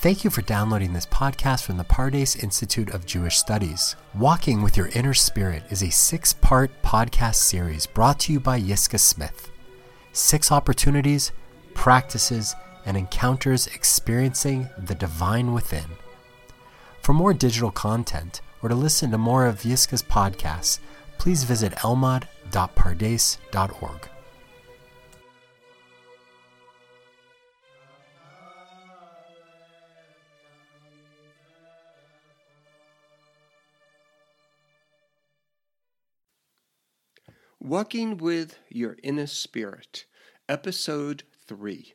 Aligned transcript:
Thank 0.00 0.24
you 0.24 0.30
for 0.30 0.40
downloading 0.40 0.94
this 0.94 1.04
podcast 1.04 1.64
from 1.64 1.76
the 1.76 1.84
Pardes 1.84 2.42
Institute 2.42 2.88
of 2.88 3.04
Jewish 3.04 3.36
Studies. 3.36 3.96
Walking 4.14 4.62
with 4.62 4.74
Your 4.74 4.88
Inner 4.94 5.12
Spirit 5.12 5.62
is 5.68 5.82
a 5.82 5.90
six 5.90 6.32
part 6.32 6.70
podcast 6.82 7.34
series 7.34 7.84
brought 7.84 8.18
to 8.20 8.32
you 8.32 8.40
by 8.40 8.58
Yiscah 8.58 8.98
Smith. 8.98 9.50
Six 10.14 10.50
opportunities, 10.50 11.32
practices, 11.74 12.56
and 12.86 12.96
encounters 12.96 13.66
experiencing 13.66 14.70
the 14.78 14.94
divine 14.94 15.52
within. 15.52 15.84
For 17.02 17.12
more 17.12 17.34
digital 17.34 17.70
content 17.70 18.40
or 18.62 18.70
to 18.70 18.74
listen 18.74 19.10
to 19.10 19.18
more 19.18 19.44
of 19.44 19.60
Yiscah's 19.60 20.02
podcasts, 20.02 20.78
please 21.18 21.44
visit 21.44 21.72
elmad.pardes.org. 21.72 24.08
Walking 37.70 38.16
with 38.16 38.58
Your 38.68 38.96
Inner 39.00 39.28
Spirit, 39.28 40.06
Episode 40.48 41.22
3 41.46 41.94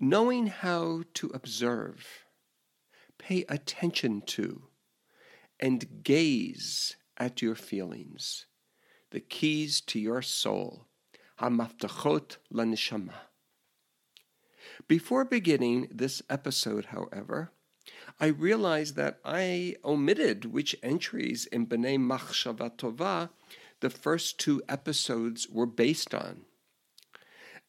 Knowing 0.00 0.46
how 0.46 1.02
to 1.12 1.30
observe, 1.34 2.24
pay 3.18 3.44
attention 3.50 4.22
to, 4.22 4.68
and 5.60 6.02
gaze 6.02 6.96
at 7.18 7.42
your 7.42 7.56
feelings, 7.56 8.46
the 9.10 9.20
keys 9.20 9.82
to 9.82 10.00
your 10.00 10.22
soul, 10.22 10.86
Hamaftachot 11.42 12.38
Lanishama. 12.50 13.12
Before 14.88 15.26
beginning 15.26 15.88
this 15.90 16.22
episode, 16.30 16.86
however, 16.86 17.52
I 18.18 18.28
realized 18.28 18.96
that 18.96 19.18
I 19.26 19.76
omitted 19.84 20.46
which 20.46 20.74
entries 20.82 21.44
in 21.44 21.66
B'nai 21.66 21.98
Machshava 21.98 22.74
Tova 22.78 23.28
the 23.80 23.90
first 23.90 24.38
two 24.38 24.62
episodes 24.68 25.48
were 25.48 25.66
based 25.66 26.14
on. 26.14 26.42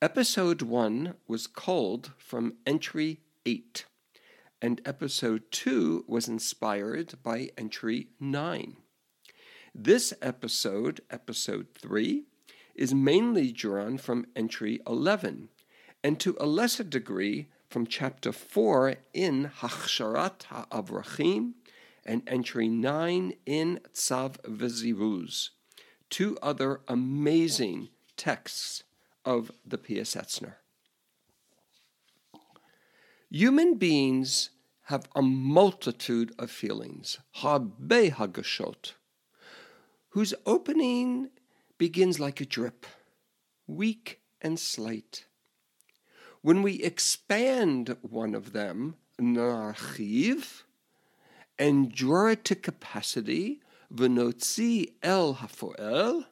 Episode 0.01 0.61
1 0.61 1.15
was 1.27 1.47
culled 1.47 2.11
from 2.17 2.57
entry 2.65 3.21
8, 3.45 3.85
and 4.61 4.81
episode 4.85 5.43
2 5.51 6.05
was 6.07 6.27
inspired 6.27 7.13
by 7.23 7.49
entry 7.57 8.07
9. 8.19 8.75
This 9.73 10.13
episode, 10.21 10.99
episode 11.09 11.67
3, 11.75 12.23
is 12.75 12.93
mainly 12.93 13.51
drawn 13.51 13.97
from 13.97 14.25
entry 14.35 14.81
11, 14.85 15.47
and 16.03 16.19
to 16.19 16.35
a 16.39 16.45
lesser 16.45 16.83
degree 16.83 17.47
from 17.69 17.87
chapter 17.87 18.33
4 18.33 18.95
in 19.13 19.51
Hachsharat 19.59 20.39
HaAvrachim 20.51 21.53
and 22.05 22.23
entry 22.27 22.67
9 22.67 23.33
in 23.45 23.79
Tzav 23.93 24.41
V'Ziruz 24.41 25.51
two 26.11 26.37
other 26.43 26.81
amazing 26.87 27.89
texts 28.17 28.83
of 29.25 29.51
the 29.65 29.77
Piaseczner. 29.77 30.55
Human 33.31 33.75
beings 33.75 34.49
have 34.83 35.07
a 35.15 35.21
multitude 35.21 36.33
of 36.37 36.51
feelings, 36.51 37.17
habe 37.35 38.11
hagashot, 38.11 38.91
whose 40.09 40.33
opening 40.45 41.29
begins 41.77 42.19
like 42.19 42.41
a 42.41 42.45
drip, 42.45 42.85
weak 43.65 44.19
and 44.41 44.59
slight. 44.59 45.25
When 46.41 46.61
we 46.61 46.83
expand 46.83 47.95
one 48.01 48.35
of 48.35 48.51
them, 48.51 48.95
narchiv, 49.19 50.63
and 51.57 51.93
draw 51.93 52.27
it 52.27 52.43
to 52.45 52.55
capacity, 52.55 53.61
V'notzi 53.93 54.93
el 55.03 55.35
hafoel, 55.35 56.25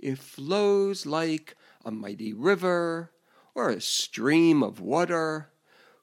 it 0.00 0.18
flows 0.18 1.06
like 1.06 1.54
a 1.84 1.92
mighty 1.92 2.32
river 2.32 3.12
or 3.54 3.70
a 3.70 3.80
stream 3.80 4.64
of 4.64 4.80
water 4.80 5.52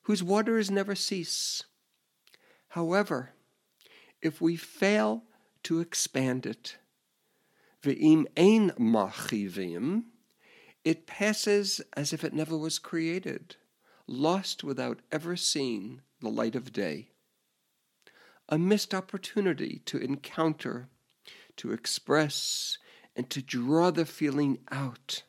whose 0.03 0.23
waters 0.23 0.71
never 0.71 0.95
cease. 0.95 1.63
However, 2.69 3.33
if 4.21 4.39
we 4.39 4.55
fail 4.55 5.23
to 5.63 5.81
expand 5.81 6.45
it, 6.45 6.77
ve'im 7.83 8.25
ein 8.37 8.71
machivim, 8.79 10.03
it 10.85 11.07
passes 11.07 11.81
as 11.97 12.13
if 12.13 12.23
it 12.23 12.33
never 12.33 12.57
was 12.57 12.79
created, 12.79 13.57
lost 14.07 14.63
without 14.63 15.01
ever 15.11 15.35
seeing 15.35 16.01
the 16.21 16.29
light 16.29 16.55
of 16.55 16.71
day 16.71 17.09
a 18.47 18.57
missed 18.57 18.93
opportunity 18.93 19.81
to 19.85 19.97
encounter, 19.97 20.87
to 21.57 21.71
express, 21.71 22.77
and 23.15 23.29
to 23.29 23.41
draw 23.41 23.91
the 23.91 24.05
feeling 24.05 24.59
out. 24.71 25.23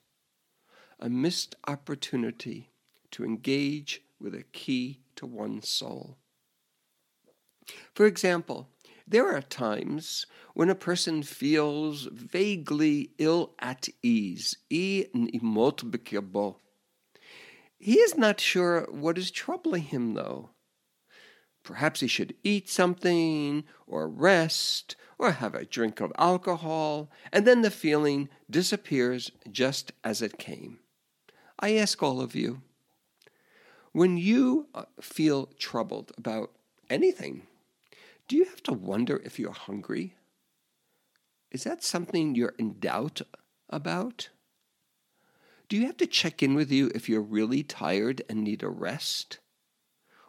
A 0.98 1.08
missed 1.08 1.54
opportunity 1.66 2.70
to 3.12 3.24
engage 3.24 4.02
with 4.20 4.34
a 4.34 4.44
key 4.52 5.00
to 5.16 5.26
one's 5.26 5.68
soul. 5.68 6.18
For 7.94 8.06
example, 8.06 8.68
there 9.06 9.34
are 9.34 9.42
times 9.42 10.26
when 10.54 10.68
a 10.68 10.74
person 10.74 11.22
feels 11.22 12.08
vaguely 12.12 13.10
ill 13.18 13.54
at 13.58 13.88
ease. 14.02 14.56
He 17.78 17.98
is 17.98 18.16
not 18.16 18.40
sure 18.40 18.86
what 18.90 19.18
is 19.18 19.30
troubling 19.30 19.82
him, 19.82 20.14
though. 20.14 20.50
Perhaps 21.66 21.98
he 21.98 22.06
should 22.06 22.34
eat 22.44 22.68
something, 22.68 23.64
or 23.88 24.08
rest, 24.08 24.94
or 25.18 25.32
have 25.32 25.54
a 25.54 25.64
drink 25.64 26.00
of 26.00 26.12
alcohol, 26.16 27.10
and 27.32 27.44
then 27.44 27.62
the 27.62 27.72
feeling 27.72 28.28
disappears 28.48 29.32
just 29.50 29.90
as 30.04 30.22
it 30.22 30.38
came. 30.38 30.78
I 31.58 31.74
ask 31.74 32.02
all 32.02 32.20
of 32.20 32.36
you 32.36 32.62
when 33.90 34.16
you 34.16 34.68
uh, 34.74 34.84
feel 35.00 35.46
troubled 35.58 36.12
about 36.16 36.52
anything, 36.88 37.46
do 38.28 38.36
you 38.36 38.44
have 38.44 38.62
to 38.64 38.72
wonder 38.72 39.22
if 39.24 39.38
you're 39.38 39.52
hungry? 39.52 40.14
Is 41.50 41.64
that 41.64 41.82
something 41.82 42.34
you're 42.34 42.54
in 42.58 42.78
doubt 42.78 43.22
about? 43.70 44.28
Do 45.68 45.76
you 45.76 45.86
have 45.86 45.96
to 45.96 46.06
check 46.06 46.42
in 46.42 46.54
with 46.54 46.70
you 46.70 46.92
if 46.94 47.08
you're 47.08 47.22
really 47.22 47.62
tired 47.62 48.22
and 48.28 48.44
need 48.44 48.62
a 48.62 48.68
rest? 48.68 49.38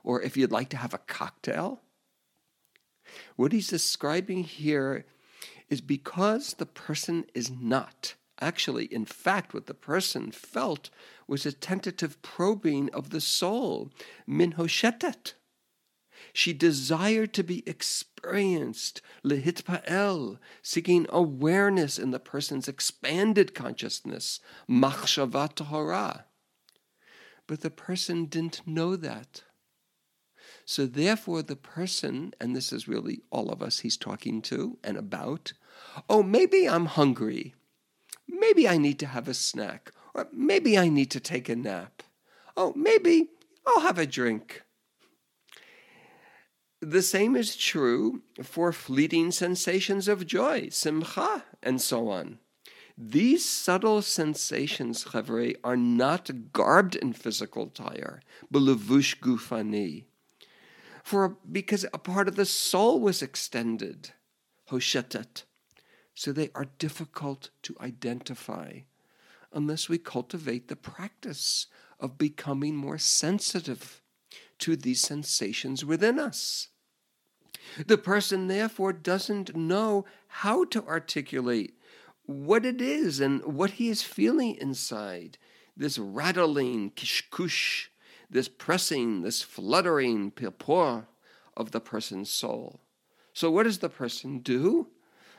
Or 0.07 0.21
if 0.21 0.37
you'd 0.37 0.53
like 0.53 0.69
to 0.69 0.77
have 0.77 0.93
a 0.93 0.99
cocktail. 0.99 1.81
What 3.35 3.51
he's 3.51 3.67
describing 3.67 4.45
here 4.45 5.05
is 5.69 5.81
because 5.81 6.53
the 6.53 6.65
person 6.65 7.25
is 7.33 7.51
not. 7.51 8.15
Actually, 8.39 8.85
in 8.85 9.03
fact, 9.03 9.53
what 9.53 9.65
the 9.65 9.73
person 9.73 10.31
felt 10.31 10.89
was 11.27 11.45
a 11.45 11.51
tentative 11.51 12.21
probing 12.21 12.89
of 12.93 13.09
the 13.09 13.19
soul, 13.19 13.91
minhoshetet. 14.25 15.33
She 16.31 16.53
desired 16.53 17.33
to 17.33 17.43
be 17.43 17.67
experienced, 17.67 19.01
lehitpa'el, 19.25 20.37
seeking 20.61 21.05
awareness 21.09 21.99
in 21.99 22.11
the 22.11 22.19
person's 22.19 22.69
expanded 22.69 23.53
consciousness, 23.53 24.39
machshavat 24.69 25.55
tahara. 25.55 26.27
But 27.45 27.59
the 27.59 27.69
person 27.69 28.25
didn't 28.25 28.61
know 28.65 28.95
that. 28.95 29.43
So, 30.69 30.85
therefore, 30.85 31.43
the 31.43 31.55
person, 31.55 32.33
and 32.41 32.53
this 32.53 32.73
is 32.73 32.89
really 32.89 33.21
all 33.31 33.49
of 33.49 33.61
us 33.61 33.79
he's 33.79 33.95
talking 33.95 34.41
to 34.41 34.77
and 34.83 34.97
about, 34.97 35.53
oh, 36.09 36.21
maybe 36.21 36.67
I'm 36.67 36.87
hungry. 36.87 37.55
Maybe 38.27 38.67
I 38.67 38.75
need 38.75 38.99
to 38.99 39.05
have 39.05 39.29
a 39.29 39.33
snack. 39.33 39.93
Or 40.13 40.27
maybe 40.33 40.77
I 40.77 40.89
need 40.89 41.09
to 41.11 41.21
take 41.21 41.47
a 41.47 41.55
nap. 41.55 42.03
Oh, 42.57 42.73
maybe 42.75 43.29
I'll 43.65 43.79
have 43.79 43.97
a 43.97 44.05
drink. 44.05 44.63
The 46.81 47.01
same 47.01 47.37
is 47.37 47.55
true 47.55 48.23
for 48.43 48.73
fleeting 48.73 49.31
sensations 49.31 50.09
of 50.09 50.27
joy, 50.27 50.67
simcha, 50.67 51.45
and 51.63 51.81
so 51.81 52.09
on. 52.09 52.39
These 52.97 53.45
subtle 53.45 54.01
sensations, 54.01 55.05
chavre, 55.05 55.55
are 55.63 55.77
not 55.77 56.51
garbed 56.51 56.97
in 56.97 57.13
physical 57.13 57.67
attire, 57.67 58.21
belevush 58.53 59.19
gufani 59.19 60.06
for 61.07 61.37
because 61.49 61.85
a 61.93 61.97
part 61.97 62.27
of 62.27 62.35
the 62.35 62.45
soul 62.45 62.99
was 62.99 63.21
extended, 63.21 64.11
hoshetet. 64.69 65.45
So 66.13 66.33
they 66.33 66.49
are 66.53 66.67
difficult 66.79 67.49
to 67.61 67.77
identify 67.79 68.79
unless 69.53 69.87
we 69.87 69.99
cultivate 69.99 70.67
the 70.67 70.75
practice 70.75 71.67
of 71.97 72.17
becoming 72.17 72.75
more 72.75 72.97
sensitive 72.97 74.01
to 74.59 74.75
these 74.75 74.99
sensations 74.99 75.85
within 75.85 76.19
us. 76.19 76.67
The 77.85 77.97
person, 77.97 78.47
therefore, 78.47 78.91
doesn't 78.91 79.55
know 79.55 80.03
how 80.27 80.65
to 80.65 80.85
articulate 80.85 81.79
what 82.25 82.65
it 82.65 82.81
is 82.81 83.21
and 83.21 83.45
what 83.45 83.71
he 83.71 83.87
is 83.87 84.01
feeling 84.01 84.55
inside 84.55 85.37
this 85.77 85.97
rattling 85.97 86.91
kishkush 86.91 87.87
this 88.29 88.47
pressing, 88.47 89.21
this 89.21 89.41
fluttering 89.41 90.31
purport 90.31 91.05
of 91.55 91.71
the 91.71 91.79
person's 91.79 92.29
soul. 92.29 92.81
So, 93.33 93.51
what 93.51 93.63
does 93.63 93.79
the 93.79 93.89
person 93.89 94.39
do? 94.39 94.87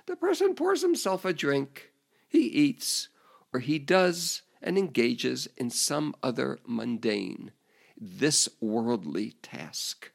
The 0.06 0.17
person 0.17 0.55
pours 0.55 0.82
himself 0.82 1.25
a 1.25 1.32
drink, 1.32 1.93
he 2.29 2.40
eats, 2.46 3.08
or 3.52 3.61
he 3.61 3.79
does 3.79 4.43
and 4.62 4.79
engages 4.79 5.49
in 5.56 5.70
some 5.70 6.14
other 6.23 6.58
mundane, 6.67 7.52
this 7.96 8.49
worldly 8.61 9.35
task. 9.43 10.11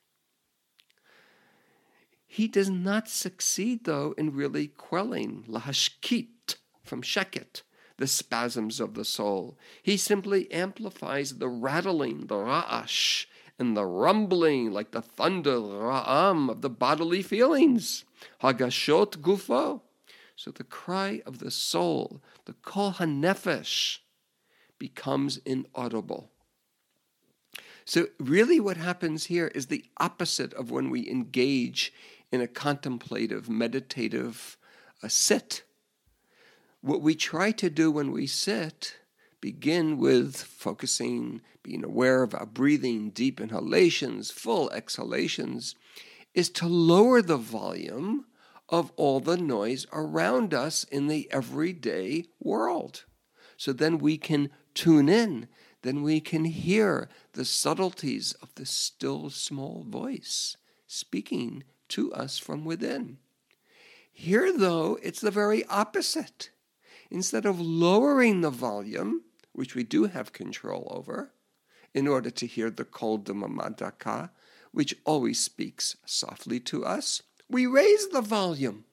He 2.25 2.47
does 2.47 2.69
not 2.69 3.07
succeed, 3.07 3.85
though, 3.85 4.15
in 4.17 4.33
really 4.33 4.67
quelling 4.67 5.45
lahashkit 5.47 6.55
from 6.83 7.01
sheket, 7.03 7.61
the 8.03 8.07
spasms 8.07 8.81
of 8.81 8.95
the 8.95 9.05
soul. 9.05 9.57
He 9.81 9.95
simply 9.95 10.51
amplifies 10.51 11.37
the 11.37 11.47
rattling, 11.47 12.27
the 12.27 12.35
ra'ash, 12.35 13.27
and 13.57 13.77
the 13.77 13.85
rumbling 13.85 14.73
like 14.73 14.91
the 14.91 15.01
thunder, 15.01 15.55
ra'am, 15.61 16.49
of 16.49 16.61
the 16.61 16.69
bodily 16.69 17.21
feelings. 17.21 18.03
Hagashot 18.41 19.21
gufo. 19.21 19.79
So 20.35 20.51
the 20.51 20.65
cry 20.65 21.21
of 21.25 21.39
the 21.39 21.49
soul, 21.49 22.21
the 22.43 22.55
kol 22.61 22.91
hanefesh, 22.91 23.99
becomes 24.77 25.37
inaudible. 25.45 26.29
So, 27.85 28.07
really, 28.19 28.59
what 28.59 28.75
happens 28.75 29.27
here 29.27 29.47
is 29.55 29.67
the 29.67 29.85
opposite 29.95 30.53
of 30.55 30.71
when 30.71 30.89
we 30.89 31.09
engage 31.09 31.93
in 32.33 32.41
a 32.41 32.47
contemplative, 32.47 33.47
meditative 33.47 34.57
uh, 35.01 35.07
sit. 35.07 35.63
What 36.83 37.01
we 37.01 37.15
try 37.15 37.53
to 37.53 37.69
do 37.69 37.89
when 37.89 38.11
we 38.11 38.27
sit 38.27 38.97
begin 39.39 39.97
with 39.97 40.35
focusing, 40.35 41.41
being 41.63 41.81
aware 41.81 42.23
of 42.23 42.35
our 42.35 42.45
breathing, 42.45 43.09
deep 43.11 43.39
inhalations, 43.39 44.31
full 44.31 44.69
exhalations, 44.71 45.75
is 46.33 46.49
to 46.49 46.67
lower 46.67 47.21
the 47.21 47.37
volume 47.37 48.25
of 48.67 48.91
all 48.97 49.21
the 49.21 49.37
noise 49.37 49.87
around 49.93 50.53
us 50.53 50.83
in 50.83 51.07
the 51.07 51.31
everyday 51.31 52.25
world. 52.41 53.05
So 53.55 53.71
then 53.71 53.97
we 53.97 54.17
can 54.17 54.49
tune 54.73 55.07
in, 55.07 55.47
then 55.83 56.03
we 56.03 56.19
can 56.19 56.43
hear 56.43 57.07
the 57.31 57.45
subtleties 57.45 58.33
of 58.41 58.53
the 58.55 58.65
still 58.65 59.29
small 59.29 59.85
voice 59.87 60.57
speaking 60.85 61.63
to 61.87 62.11
us 62.11 62.37
from 62.37 62.65
within. 62.65 63.19
Here, 64.11 64.51
though, 64.51 64.99
it's 65.01 65.21
the 65.21 65.31
very 65.31 65.65
opposite. 65.67 66.49
Instead 67.13 67.45
of 67.45 67.61
lowering 67.61 68.41
the 68.41 68.49
volume, 68.49 69.21
which 69.51 69.75
we 69.75 69.83
do 69.83 70.05
have 70.05 70.33
control 70.33 70.87
over, 70.89 71.31
in 71.93 72.07
order 72.07 72.31
to 72.31 72.47
hear 72.47 72.71
the 72.71 72.83
kol 72.83 73.19
mamadaka, 73.19 74.31
which 74.71 74.95
always 75.05 75.39
speaks 75.39 75.95
softly 76.07 76.59
to 76.59 76.83
us, 76.83 77.21
we 77.47 77.67
raise 77.67 78.07
the 78.07 78.21
volume. 78.21 78.85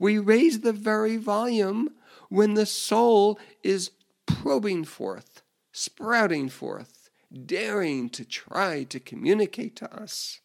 We 0.00 0.18
raise 0.18 0.60
the 0.60 0.72
very 0.72 1.16
volume 1.16 1.90
when 2.28 2.54
the 2.54 2.66
soul 2.66 3.38
is 3.62 3.92
probing 4.26 4.82
forth, 4.82 5.42
sprouting 5.70 6.48
forth, 6.48 7.08
daring 7.46 8.10
to 8.10 8.24
try 8.24 8.82
to 8.82 8.98
communicate 8.98 9.76
to 9.76 9.94
us. 9.94 10.40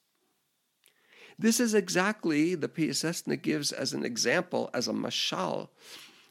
This 1.39 1.59
is 1.59 1.73
exactly 1.73 2.53
the 2.53 2.69
Piaseczna 2.69 3.41
gives 3.41 3.71
as 3.71 3.93
an 3.93 4.05
example, 4.05 4.69
as 4.75 4.87
a 4.87 4.93
mashal, 4.93 5.69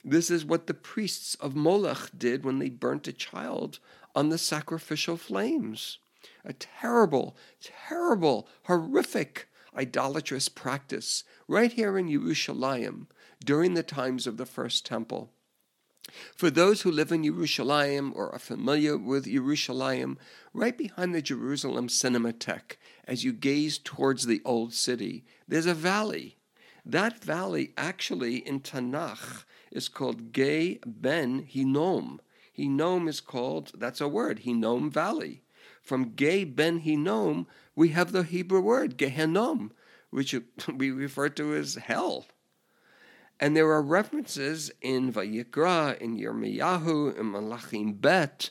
this 0.05 0.31
is 0.31 0.45
what 0.45 0.67
the 0.67 0.75
priests 0.75 1.35
of 1.37 1.55
Moloch 1.55 2.11
did 2.17 2.45
when 2.45 2.59
they 2.59 2.69
burnt 2.69 3.09
a 3.09 3.13
child 3.13 3.79
on 4.15 4.29
the 4.29 4.39
sacrificial 4.39 5.17
flames. 5.17 5.99
A 6.45 6.53
terrible, 6.53 7.37
terrible, 7.61 8.49
horrific 8.65 9.49
idolatrous 9.77 10.49
practice 10.49 11.25
right 11.49 11.73
here 11.73 11.97
in 11.97 12.09
Yerushalayim 12.09 13.07
during 13.45 13.75
the 13.75 13.83
times 13.83 14.27
of 14.27 14.37
the 14.37 14.47
first 14.47 14.85
temple. 14.85 15.33
For 16.35 16.51
those 16.51 16.83
who 16.83 16.91
live 16.91 17.13
in 17.13 17.23
Yerushalayim 17.23 18.15
or 18.15 18.31
are 18.33 18.39
familiar 18.39 18.99
with 18.99 19.25
Yerushalayim, 19.25 20.17
right 20.53 20.77
behind 20.77 21.15
the 21.15 21.23
Jerusalem 21.23 21.89
Cinematheque, 21.89 22.77
as 23.07 23.25
you 23.25 23.33
gaze 23.33 23.79
towards 23.79 24.27
the 24.27 24.43
old 24.45 24.75
city, 24.75 25.25
there's 25.47 25.67
a 25.67 25.75
valley. 25.75 26.37
That 26.85 27.23
valley 27.23 27.73
actually 27.77 28.39
in 28.39 28.61
Tanakh 28.61 29.45
is 29.73 29.89
called 29.89 30.33
Gay 30.33 30.79
Ben 30.87 31.41
Hinnom. 31.41 32.21
Hinnom 32.53 33.09
is 33.09 33.21
called, 33.21 33.73
that's 33.77 34.01
a 34.01 34.09
word, 34.09 34.41
Hinnom 34.41 34.91
Valley. 34.91 35.43
From 35.83 36.13
Gay 36.15 36.45
Ben 36.45 36.79
Hinnom, 36.79 37.47
we 37.75 37.89
have 37.89 38.13
the 38.13 38.23
Hebrew 38.23 38.61
word 38.61 38.99
Gehenom, 38.99 39.71
which 40.11 40.35
we 40.75 40.91
refer 40.91 41.29
to 41.31 41.55
as 41.55 41.77
hell. 41.77 42.27
And 43.41 43.57
there 43.57 43.71
are 43.71 43.83
references 43.83 44.71
in 44.81 45.13
Vayikra, 45.13 45.99
in 45.99 46.17
Yirmiyahu, 46.17 47.19
in 47.19 47.33
Malachim 47.33 48.01
Bet, 48.01 48.51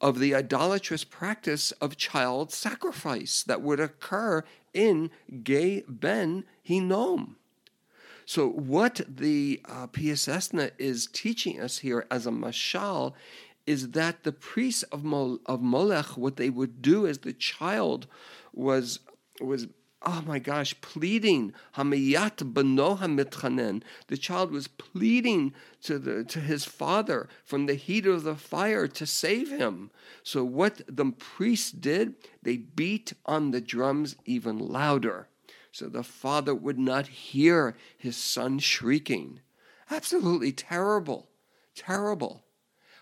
of 0.00 0.18
the 0.18 0.34
idolatrous 0.34 1.04
practice 1.04 1.72
of 1.72 1.96
child 1.96 2.52
sacrifice 2.52 3.42
that 3.42 3.62
would 3.62 3.80
occur 3.80 4.44
in 4.72 5.10
Gay 5.42 5.82
Ben 5.88 6.44
Hinnom. 6.62 7.36
So, 8.32 8.48
what 8.48 9.00
the 9.08 9.60
uh, 9.64 9.88
Piaseczna 9.88 10.70
is 10.78 11.08
teaching 11.08 11.60
us 11.60 11.78
here 11.78 12.06
as 12.12 12.28
a 12.28 12.30
mashal 12.30 13.12
is 13.66 13.90
that 13.90 14.22
the 14.22 14.30
priests 14.30 14.84
of, 14.84 15.04
of 15.46 15.60
Molech, 15.60 16.16
what 16.16 16.36
they 16.36 16.48
would 16.48 16.80
do 16.80 17.08
as 17.08 17.18
the 17.18 17.32
child 17.32 18.06
was 18.54 19.00
was 19.40 19.66
oh 20.02 20.22
my 20.24 20.38
gosh, 20.38 20.80
pleading 20.80 21.54
Hamiyat 21.74 22.54
bano 22.54 22.94
hamitchanen. 22.98 23.82
The 24.06 24.16
child 24.16 24.52
was 24.52 24.68
pleading 24.68 25.52
to 25.82 25.98
the 25.98 26.22
to 26.22 26.38
his 26.38 26.64
father 26.64 27.28
from 27.44 27.66
the 27.66 27.74
heat 27.74 28.06
of 28.06 28.22
the 28.22 28.36
fire 28.36 28.86
to 28.86 29.06
save 29.06 29.50
him. 29.50 29.90
So 30.22 30.44
what 30.44 30.82
the 30.86 31.06
priests 31.06 31.72
did, 31.72 32.14
they 32.44 32.58
beat 32.58 33.12
on 33.26 33.50
the 33.50 33.60
drums 33.60 34.14
even 34.24 34.60
louder 34.60 35.26
so 35.72 35.88
the 35.88 36.02
father 36.02 36.54
would 36.54 36.78
not 36.78 37.06
hear 37.06 37.76
his 37.96 38.16
son 38.16 38.58
shrieking. 38.58 39.40
Absolutely 39.90 40.52
terrible, 40.52 41.28
terrible. 41.74 42.44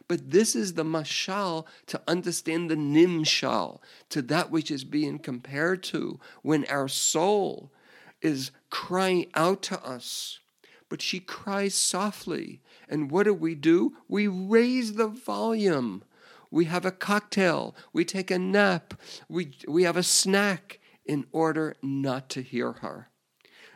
But 0.08 0.30
this 0.30 0.56
is 0.56 0.72
the 0.72 0.84
mashal 0.84 1.66
to 1.87 2.00
understand 2.08 2.70
the 2.70 2.76
nimshal, 2.76 3.80
to 4.08 4.22
that 4.22 4.50
which 4.50 4.70
is 4.70 4.84
being 4.84 5.18
compared 5.18 5.82
to 5.84 6.18
when 6.42 6.64
our 6.66 6.88
soul 6.88 7.70
is 8.22 8.50
crying 8.70 9.26
out 9.34 9.62
to 9.62 9.84
us. 9.84 10.40
But 10.88 11.02
she 11.02 11.20
cries 11.20 11.75
softly. 11.75 12.62
And 12.88 13.10
what 13.10 13.25
do 13.25 13.34
we 13.34 13.54
do? 13.54 13.96
We 14.08 14.26
raise 14.26 14.94
the 14.94 15.08
volume. 15.08 16.02
We 16.50 16.64
have 16.64 16.87
a 16.87 16.90
cocktail. 16.90 17.76
We 17.92 18.06
take 18.06 18.30
a 18.30 18.38
nap. 18.38 18.94
We, 19.28 19.52
we 19.66 19.82
have 19.82 19.98
a 19.98 20.02
snack 20.02 20.80
in 21.08 21.26
order 21.32 21.74
not 21.82 22.28
to 22.28 22.42
hear 22.42 22.72
her. 22.72 23.08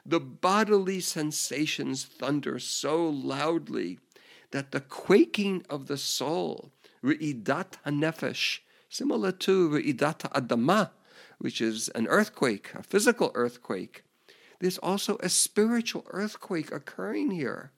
The 0.04 0.20
bodily 0.20 1.00
sensations 1.00 2.04
thunder 2.04 2.58
so 2.58 3.08
loudly 3.08 3.98
that 4.50 4.70
the 4.70 4.80
quaking 4.80 5.64
of 5.70 5.86
the 5.86 5.96
soul, 5.96 6.72
Re'idat 7.02 7.78
HaNefesh, 7.86 8.60
similar 8.88 9.32
to 9.32 9.70
Re'idat 9.70 10.30
Adama, 10.32 10.90
which 11.38 11.60
is 11.60 11.88
an 11.90 12.06
earthquake, 12.06 12.72
a 12.74 12.82
physical 12.82 13.32
earthquake, 13.34 14.04
there's 14.60 14.78
also 14.78 15.16
a 15.18 15.28
spiritual 15.28 16.06
earthquake 16.10 16.70
occurring 16.70 17.32
here. 17.32 17.72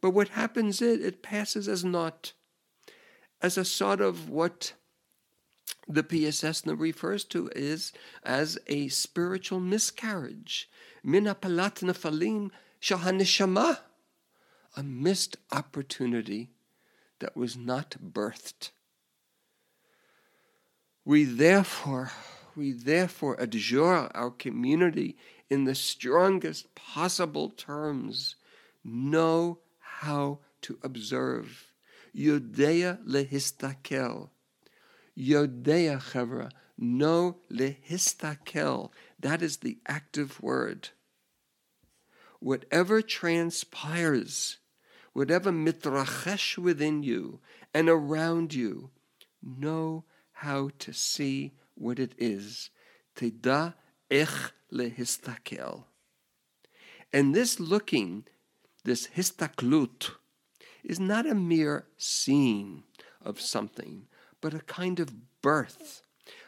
But 0.00 0.10
what 0.10 0.28
happens 0.28 0.80
is 0.80 1.04
it 1.04 1.22
passes 1.22 1.68
as 1.68 1.84
naught, 1.84 2.32
as 3.42 3.58
a 3.58 3.64
sort 3.64 4.00
of 4.00 4.30
what 4.30 4.72
the 5.88 6.02
Piaseczna 6.02 6.78
refers 6.78 7.24
to 7.24 7.48
is 7.54 7.92
as 8.24 8.58
a 8.66 8.88
spiritual 8.88 9.60
miscarriage. 9.60 10.68
Minapalat 11.04 11.80
nefalim 11.82 12.50
shahanishama, 12.80 13.78
a 14.76 14.82
missed 14.82 15.36
opportunity 15.52 16.50
that 17.20 17.36
was 17.36 17.56
not 17.56 17.96
birthed. 18.02 18.70
We 21.04 21.24
therefore, 21.24 22.10
we 22.56 22.72
therefore 22.72 23.36
adjure 23.38 24.10
our 24.12 24.30
community 24.30 25.16
in 25.48 25.64
the 25.64 25.74
strongest 25.74 26.74
possible 26.74 27.50
terms. 27.50 28.34
Know 28.84 29.60
how 29.78 30.40
to 30.62 30.78
observe. 30.82 31.70
Yudea 32.14 32.98
lehistakel 33.06 34.30
Yodea 35.16 36.00
chevra, 36.00 36.50
no 36.78 37.38
lehistakel. 37.50 38.90
That 39.18 39.42
is 39.42 39.58
the 39.58 39.78
active 39.86 40.42
word. 40.42 40.90
Whatever 42.38 43.00
transpires, 43.00 44.58
whatever 45.12 45.50
mitrachesh 45.50 46.58
within 46.58 47.02
you 47.02 47.40
and 47.72 47.88
around 47.88 48.52
you, 48.52 48.90
know 49.42 50.04
how 50.32 50.70
to 50.78 50.92
see 50.92 51.52
what 51.74 51.98
it 51.98 52.12
is. 52.18 52.70
Teda 53.14 53.74
ech 54.10 54.52
lehistakel. 54.70 55.84
And 57.12 57.34
this 57.34 57.58
looking, 57.58 58.24
this 58.84 59.08
histaklut, 59.16 60.10
is 60.84 61.00
not 61.00 61.26
a 61.26 61.34
mere 61.34 61.86
seeing 61.96 62.82
of 63.22 63.40
something, 63.40 64.06
but 64.46 64.54
a 64.54 64.60
kind 64.60 65.00
of 65.00 65.42
birth 65.42 66.02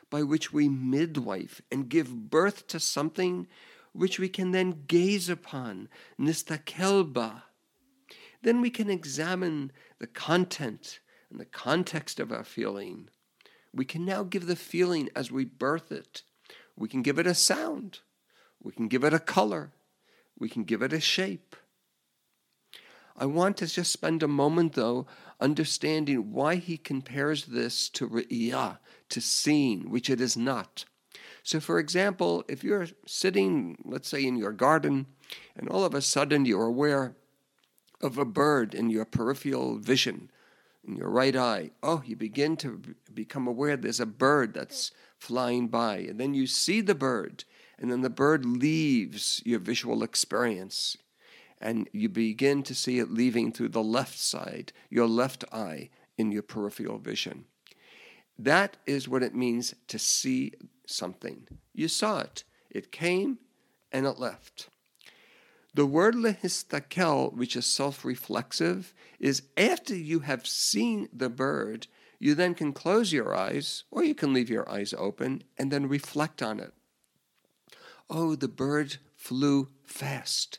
by 0.09 0.23
which 0.23 0.53
we 0.53 0.69
midwife 0.69 1.61
and 1.69 1.89
give 1.89 2.31
birth 2.31 2.69
to 2.69 2.79
something 2.79 3.49
which 3.93 4.21
we 4.21 4.29
can 4.29 4.53
then 4.53 4.85
gaze 4.87 5.29
upon, 5.29 5.89
nistakelba. 6.17 7.43
Then 8.41 8.61
we 8.61 8.71
can 8.71 8.89
examine 8.89 9.73
the 9.99 10.07
content 10.07 11.01
and 11.29 11.41
the 11.41 11.45
context 11.45 12.21
of 12.21 12.31
our 12.31 12.45
feeling. 12.45 13.09
We 13.75 13.85
can 13.85 14.05
now 14.05 14.23
give 14.23 14.47
the 14.47 14.55
feeling 14.55 15.09
as 15.17 15.33
we 15.33 15.45
birth 15.45 15.91
it. 15.91 16.23
We 16.77 16.89
can 16.89 17.03
give 17.03 17.19
it 17.19 17.27
a 17.27 17.35
sound. 17.35 17.99
We 18.63 18.71
can 18.71 18.87
give 18.87 19.03
it 19.03 19.13
a 19.13 19.19
color. 19.19 19.73
We 20.39 20.49
can 20.49 20.63
give 20.63 20.83
it 20.83 20.93
a 20.93 21.01
shape. 21.01 21.57
I 23.17 23.27
want 23.27 23.57
to 23.57 23.67
just 23.67 23.91
spend 23.91 24.23
a 24.23 24.29
moment, 24.29 24.75
though, 24.75 25.09
understanding 25.41 26.33
why 26.33 26.57
he 26.57 26.77
compares 26.77 27.47
this 27.47 27.89
to 27.91 28.09
re'iyah, 28.09 28.79
to 29.09 29.21
seeing, 29.21 29.91
which 29.91 30.11
it 30.11 30.21
is 30.21 30.37
not. 30.37 30.85
So, 31.43 31.61
for 31.61 31.79
example, 31.79 32.45
if 32.49 32.63
you're 32.63 32.89
sitting, 33.07 33.79
let's 33.85 34.09
say, 34.09 34.25
in 34.25 34.37
your 34.37 34.53
garden, 34.53 35.07
and 35.57 35.69
all 35.69 35.85
of 35.85 35.95
a 35.95 36.03
sudden 36.03 36.45
you're 36.45 36.67
aware 36.67 37.17
of 38.01 38.19
a 38.19 38.25
bird 38.25 38.75
in 38.75 38.91
your 38.91 39.05
peripheral 39.05 39.79
vision, 39.79 40.31
in 40.87 40.97
your 40.97 41.09
right 41.09 41.37
eye, 41.37 41.71
oh, 41.83 42.03
you 42.05 42.17
begin 42.17 42.57
to 42.59 42.83
become 43.13 43.47
aware 43.47 43.77
there's 43.77 44.01
a 44.01 44.07
bird 44.07 44.55
that's 44.55 44.91
flying 45.19 45.69
by, 45.69 45.99
and 45.99 46.21
then 46.21 46.35
you 46.35 46.47
see 46.47 46.81
the 46.81 46.95
bird, 46.95 47.45
and 47.79 47.91
then 47.91 48.03
the 48.03 48.11
bird 48.11 48.45
leaves 48.45 49.43
your 49.45 49.59
visual 49.59 50.03
experience 50.03 50.97
and 51.61 51.89
you 51.93 52.09
begin 52.09 52.63
to 52.65 52.75
see 52.75 52.99
it 52.99 53.11
leaving 53.11 53.53
through 53.53 53.71
the 53.71 53.83
left 53.83 54.19
side, 54.19 54.73
your 54.91 55.07
left 55.07 55.45
eye, 55.53 55.91
in 56.17 56.33
your 56.33 56.43
peripheral 56.43 56.99
vision. 56.99 57.45
That 58.39 58.77
is 58.87 59.09
what 59.09 59.23
it 59.23 59.35
means 59.35 59.75
to 59.89 59.99
see 59.99 60.53
something. 60.87 61.47
You 61.73 61.89
saw 61.89 62.21
it, 62.21 62.45
it 62.71 62.93
came 62.93 63.39
and 63.93 64.07
it 64.07 64.19
left. 64.19 64.69
The 65.75 65.87
word 65.87 66.15
lehistakel, 66.15 67.35
which 67.35 67.55
is 67.55 67.67
self 67.67 68.05
reflexive, 68.05 68.95
is 69.21 69.43
after 69.57 69.95
you 69.95 70.21
have 70.21 70.47
seen 70.47 71.09
the 71.13 71.29
bird, 71.29 71.87
you 72.19 72.35
then 72.35 72.55
can 72.55 72.73
close 72.73 73.13
your 73.13 73.35
eyes 73.35 73.85
or 73.91 74.03
you 74.03 74.15
can 74.15 74.33
leave 74.33 74.51
your 74.51 74.69
eyes 74.69 74.93
open 74.97 75.45
and 75.57 75.71
then 75.71 75.89
reflect 75.89 76.43
on 76.43 76.59
it. 76.59 76.73
Oh, 78.11 78.35
the 78.35 78.49
bird 78.49 78.97
flew 79.15 79.69
fast 79.85 80.59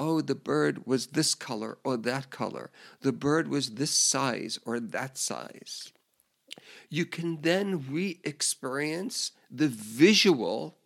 oh, 0.00 0.20
the 0.20 0.34
bird 0.34 0.86
was 0.86 1.08
this 1.08 1.34
color 1.34 1.78
or 1.84 1.96
that 1.96 2.30
color. 2.30 2.70
The 3.00 3.12
bird 3.12 3.48
was 3.48 3.70
this 3.70 3.90
size 3.90 4.58
or 4.64 4.80
that 4.80 5.16
size. 5.18 5.92
You 6.88 7.06
can 7.06 7.42
then 7.42 7.84
re 7.90 8.20
experience 8.24 9.32
the 9.50 9.68
visual. 9.68 10.78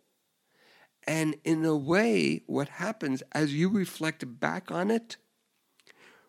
And 1.07 1.37
in 1.43 1.65
a 1.65 1.75
way, 1.75 2.43
what 2.45 2.69
happens 2.69 3.23
as 3.31 3.53
you 3.53 3.69
reflect 3.69 4.39
back 4.39 4.69
on 4.69 4.91
it, 4.91 5.17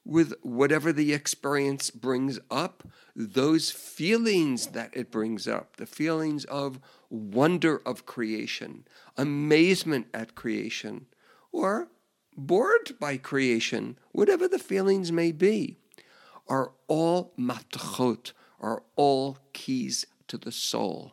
with 0.05 0.33
whatever 0.43 0.93
the 0.93 1.13
experience 1.13 1.91
brings 1.91 2.39
up, 2.51 2.85
those 3.15 3.71
feelings 3.71 4.69
that 4.69 4.91
it 4.97 5.11
brings 5.11 5.47
up, 5.47 5.77
the 5.77 5.87
feelings 5.87 6.45
of 6.47 6.81
wonder 7.11 7.83
of 7.85 8.07
creation, 8.07 8.85
amazement 9.17 10.07
at 10.15 10.35
creation, 10.35 11.07
or 11.53 11.89
bored 12.37 12.99
by 12.99 13.17
creation, 13.17 13.99
whatever 14.13 14.49
the 14.49 14.59
feelings 14.59 15.11
may 15.13 15.33
be, 15.33 15.77
are 16.49 16.73
all 16.89 17.33
matchot, 17.39 18.33
are 18.61 18.83
all 18.97 19.39
keys 19.53 20.07
to 20.29 20.37
the 20.37 20.53
soul. 20.53 21.13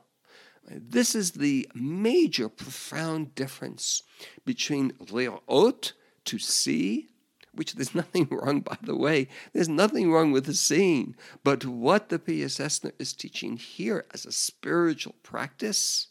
This 0.69 1.15
is 1.15 1.31
the 1.31 1.69
major, 1.73 2.49
profound 2.49 3.35
difference 3.35 4.03
between 4.45 4.91
le'ot, 4.93 5.93
to 6.25 6.39
see, 6.39 7.07
which 7.53 7.73
there's 7.73 7.95
nothing 8.03 8.27
wrong, 8.29 8.61
by 8.61 8.77
the 8.81 8.95
way. 8.95 9.27
There's 9.53 9.69
nothing 9.69 10.11
wrong 10.11 10.31
with 10.31 10.45
the 10.45 10.53
seeing. 10.53 11.15
But 11.43 11.65
what 11.65 12.09
the 12.09 12.19
Piaseczner 12.19 12.91
is 12.99 13.13
teaching 13.13 13.57
here 13.57 14.05
as 14.13 14.25
a 14.25 14.31
spiritual 14.31 15.15
practice 15.23 16.07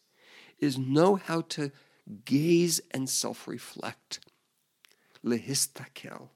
is 0.59 0.79
know 0.79 1.17
how 1.17 1.43
to 1.43 1.71
gaze 2.25 2.81
and 2.93 3.11
self 3.11 3.47
reflect 3.47 4.21
lehistakel. 5.27 6.29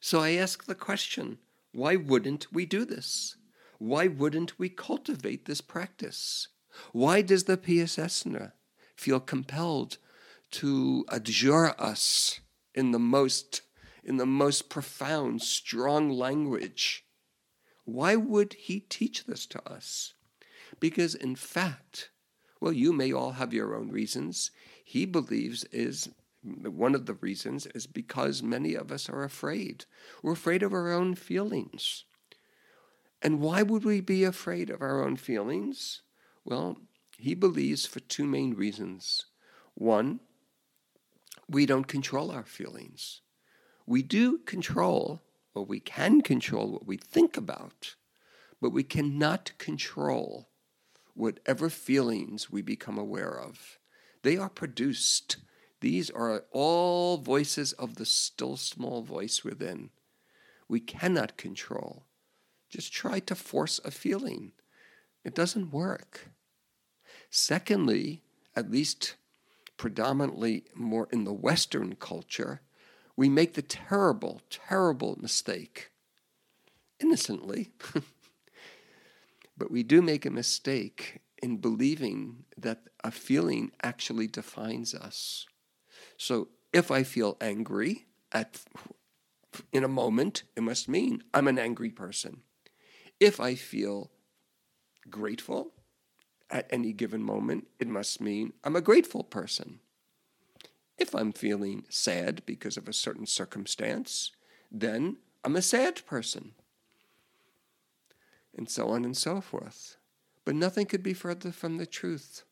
So 0.00 0.20
I 0.20 0.32
ask 0.32 0.64
the 0.64 0.74
question 0.74 1.38
why 1.72 1.96
wouldn't 1.96 2.52
we 2.52 2.66
do 2.66 2.84
this? 2.84 3.36
Why 3.78 4.06
wouldn't 4.06 4.58
we 4.58 4.68
cultivate 4.68 5.46
this 5.46 5.60
practice? 5.60 6.48
Why 6.92 7.22
does 7.22 7.44
the 7.44 7.56
Piaseczner 7.56 8.52
feel 8.96 9.20
compelled 9.20 9.98
to 10.52 11.04
adjure 11.08 11.74
us 11.80 12.40
in 12.74 12.90
the 12.90 12.98
most 12.98 13.62
in 14.04 14.16
the 14.16 14.26
most 14.26 14.68
profound, 14.68 15.42
strong 15.42 16.10
language? 16.10 17.04
Why 17.84 18.16
would 18.16 18.54
he 18.54 18.80
teach 18.80 19.24
this 19.24 19.46
to 19.46 19.68
us? 19.68 20.14
Because 20.80 21.14
in 21.14 21.36
fact, 21.36 22.10
well, 22.60 22.72
you 22.72 22.92
may 22.92 23.12
all 23.12 23.32
have 23.32 23.54
your 23.54 23.76
own 23.76 23.90
reasons. 23.90 24.50
He 24.84 25.06
believes 25.06 25.64
is 25.64 26.08
one 26.42 26.94
of 26.94 27.06
the 27.06 27.14
reasons 27.14 27.66
is 27.68 27.86
because 27.86 28.42
many 28.42 28.74
of 28.74 28.90
us 28.90 29.08
are 29.08 29.22
afraid. 29.22 29.84
We're 30.22 30.32
afraid 30.32 30.62
of 30.62 30.72
our 30.72 30.92
own 30.92 31.14
feelings. 31.14 32.04
And 33.20 33.40
why 33.40 33.62
would 33.62 33.84
we 33.84 34.00
be 34.00 34.24
afraid 34.24 34.68
of 34.68 34.82
our 34.82 35.04
own 35.04 35.16
feelings? 35.16 36.02
Well, 36.44 36.78
he 37.16 37.34
believes 37.34 37.86
for 37.86 38.00
two 38.00 38.26
main 38.26 38.54
reasons. 38.54 39.26
One, 39.74 40.20
we 41.48 41.66
don't 41.66 41.86
control 41.86 42.32
our 42.32 42.44
feelings. 42.44 43.20
We 43.86 44.02
do 44.02 44.38
control, 44.38 45.22
or 45.54 45.64
we 45.64 45.78
can 45.78 46.20
control 46.22 46.72
what 46.72 46.86
we 46.86 46.96
think 46.96 47.36
about, 47.36 47.94
but 48.60 48.70
we 48.70 48.82
cannot 48.82 49.52
control 49.58 50.48
whatever 51.14 51.68
feelings 51.68 52.50
we 52.50 52.62
become 52.62 52.98
aware 52.98 53.38
of. 53.38 53.78
They 54.22 54.36
are 54.36 54.48
produced 54.48 55.36
these 55.82 56.10
are 56.10 56.44
all 56.52 57.18
voices 57.18 57.72
of 57.72 57.96
the 57.96 58.06
still 58.06 58.56
small 58.56 59.02
voice 59.02 59.42
within. 59.42 59.90
We 60.68 60.78
cannot 60.78 61.36
control. 61.36 62.06
Just 62.70 62.92
try 62.92 63.18
to 63.18 63.34
force 63.34 63.80
a 63.84 63.90
feeling. 63.90 64.52
It 65.24 65.34
doesn't 65.34 65.72
work. 65.72 66.30
Secondly, 67.30 68.22
at 68.54 68.70
least 68.70 69.16
predominantly 69.76 70.64
more 70.72 71.08
in 71.10 71.24
the 71.24 71.32
Western 71.32 71.96
culture, 71.96 72.60
we 73.16 73.28
make 73.28 73.54
the 73.54 73.62
terrible, 73.62 74.40
terrible 74.50 75.18
mistake, 75.20 75.90
innocently, 77.00 77.72
but 79.58 79.70
we 79.70 79.82
do 79.82 80.00
make 80.00 80.24
a 80.24 80.30
mistake 80.30 81.22
in 81.42 81.56
believing 81.56 82.44
that 82.56 82.84
a 83.02 83.10
feeling 83.10 83.72
actually 83.82 84.28
defines 84.28 84.94
us. 84.94 85.46
So 86.22 86.46
if 86.72 86.92
I 86.92 87.02
feel 87.02 87.36
angry 87.40 88.06
at 88.30 88.60
in 89.72 89.82
a 89.82 89.88
moment, 89.88 90.44
it 90.56 90.62
must 90.62 90.88
mean 90.88 91.24
I'm 91.34 91.48
an 91.48 91.58
angry 91.58 91.90
person. 91.90 92.42
If 93.18 93.40
I 93.40 93.56
feel 93.56 94.12
grateful 95.10 95.72
at 96.48 96.68
any 96.70 96.92
given 96.92 97.24
moment, 97.24 97.66
it 97.80 97.88
must 97.88 98.20
mean 98.20 98.52
I'm 98.62 98.76
a 98.76 98.80
grateful 98.80 99.24
person. 99.24 99.80
If 100.96 101.12
I'm 101.12 101.32
feeling 101.32 101.86
sad 101.88 102.42
because 102.46 102.76
of 102.76 102.86
a 102.86 102.92
certain 102.92 103.26
circumstance, 103.26 104.30
then 104.70 105.16
I'm 105.42 105.56
a 105.56 105.60
sad 105.60 106.06
person. 106.06 106.52
And 108.56 108.70
so 108.70 108.90
on 108.90 109.04
and 109.04 109.16
so 109.16 109.40
forth. 109.40 109.96
But 110.44 110.54
nothing 110.54 110.86
could 110.86 111.02
be 111.02 111.14
further 111.14 111.50
from 111.50 111.78
the 111.78 111.86
truth. 111.86 112.44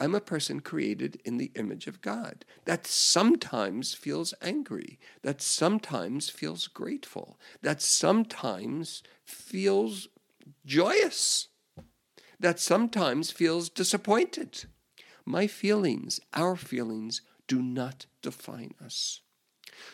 I'm 0.00 0.14
a 0.14 0.20
person 0.20 0.60
created 0.60 1.20
in 1.26 1.36
the 1.36 1.52
image 1.54 1.86
of 1.86 2.00
God 2.00 2.46
that 2.64 2.86
sometimes 2.86 3.92
feels 3.92 4.32
angry, 4.40 4.98
that 5.20 5.42
sometimes 5.42 6.30
feels 6.30 6.68
grateful, 6.68 7.38
that 7.60 7.82
sometimes 7.82 9.02
feels 9.22 10.08
joyous, 10.64 11.48
that 12.40 12.58
sometimes 12.58 13.30
feels 13.30 13.68
disappointed. 13.68 14.64
My 15.26 15.46
feelings, 15.46 16.18
our 16.32 16.56
feelings, 16.56 17.20
do 17.46 17.60
not 17.60 18.06
define 18.22 18.72
us. 18.82 19.20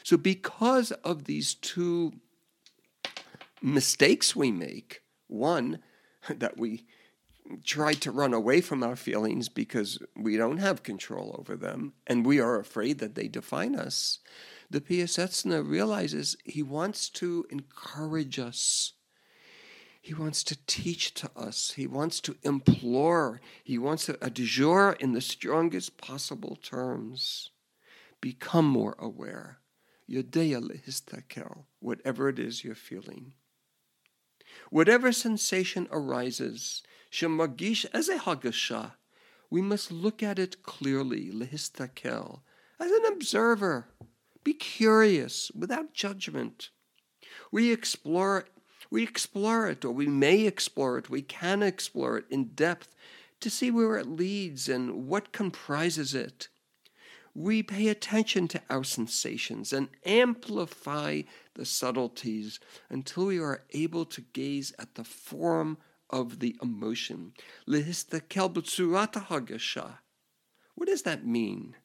So, 0.05 0.17
because 0.17 0.93
of 0.93 1.25
these 1.25 1.55
two 1.55 2.13
mistakes 3.61 4.37
we 4.37 4.53
make, 4.53 5.03
one, 5.27 5.81
that 6.29 6.57
we 6.57 6.87
try 7.65 7.93
to 7.95 8.11
run 8.11 8.35
away 8.35 8.61
from 8.61 8.83
our 8.83 8.97
feelings 8.97 9.49
because 9.49 9.99
we 10.17 10.37
don't 10.37 10.59
have 10.59 10.83
control 10.83 11.35
over 11.39 11.57
them 11.57 11.93
and 12.07 12.27
we 12.27 12.41
are 12.41 12.59
afraid 12.59 12.99
that 12.99 13.15
they 13.15 13.29
define 13.29 13.77
us, 13.77 14.19
the 14.71 14.81
Piaseczna 14.81 15.69
realizes 15.69 16.37
he 16.45 16.63
wants 16.63 17.09
to 17.11 17.47
encourage 17.51 18.39
us. 18.39 18.93
He 20.01 20.15
wants 20.15 20.45
to 20.45 20.59
teach 20.67 21.15
to 21.15 21.31
us. 21.37 21.73
He 21.73 21.87
wants 21.87 22.21
to 22.21 22.37
implore. 22.43 23.41
He 23.65 23.79
wants 23.79 24.07
to 24.07 24.19
adjure 24.25 24.93
in 25.01 25.13
the 25.13 25.21
strongest 25.21 25.99
possible 25.99 26.57
terms. 26.57 27.51
Become 28.21 28.67
more 28.67 28.95
aware. 28.99 29.59
Whatever 31.81 32.29
it 32.29 32.39
is 32.39 32.65
you're 32.65 32.75
feeling. 32.75 33.33
Whatever 34.71 35.13
sensation 35.13 35.89
arises, 35.91 36.83
shemagish 37.17 37.87
as 37.95 38.11
a 38.11 38.93
we 39.49 39.63
must 39.63 39.91
look 39.91 40.23
at 40.23 40.39
it 40.39 40.63
clearly, 40.63 41.31
lehistakel, 41.31 42.41
as 42.79 42.91
an 42.91 43.07
observer. 43.07 43.89
Be 44.45 44.53
curious 44.53 45.51
without 45.55 45.95
judgment. 45.95 46.71
We 47.51 47.73
explore 47.73 48.47
we 48.91 49.03
explore 49.03 49.67
it, 49.69 49.85
or 49.85 49.91
we 49.91 50.07
may 50.07 50.47
explore 50.47 50.97
it, 50.99 51.11
we 51.11 51.23
can 51.23 51.63
explore 51.63 52.19
it 52.19 52.27
in 52.31 52.51
depth 52.55 52.95
to 53.41 53.51
see 53.51 53.71
where 53.71 53.97
it 53.97 54.07
leads 54.07 54.69
and 54.69 55.09
what 55.09 55.33
comprises 55.33 56.15
it. 56.15 56.49
We 57.35 57.65
pay 57.65 57.89
attention 57.89 58.47
to 58.49 58.63
our 58.71 58.85
sensations 58.85 59.73
and 59.73 59.89
amplify 60.05 61.23
the 61.55 61.65
subtleties 61.65 62.61
until 62.89 63.27
we 63.27 63.41
are 63.41 63.65
able 63.73 64.05
to 64.07 64.21
gaze 64.33 64.73
at 64.79 64.95
the 64.95 65.05
form 65.05 65.79
of 66.11 66.39
the 66.41 66.57
emotion. 66.63 67.33
What 67.67 67.85
does 70.89 71.03
that 71.03 71.27
mean? 71.27 71.77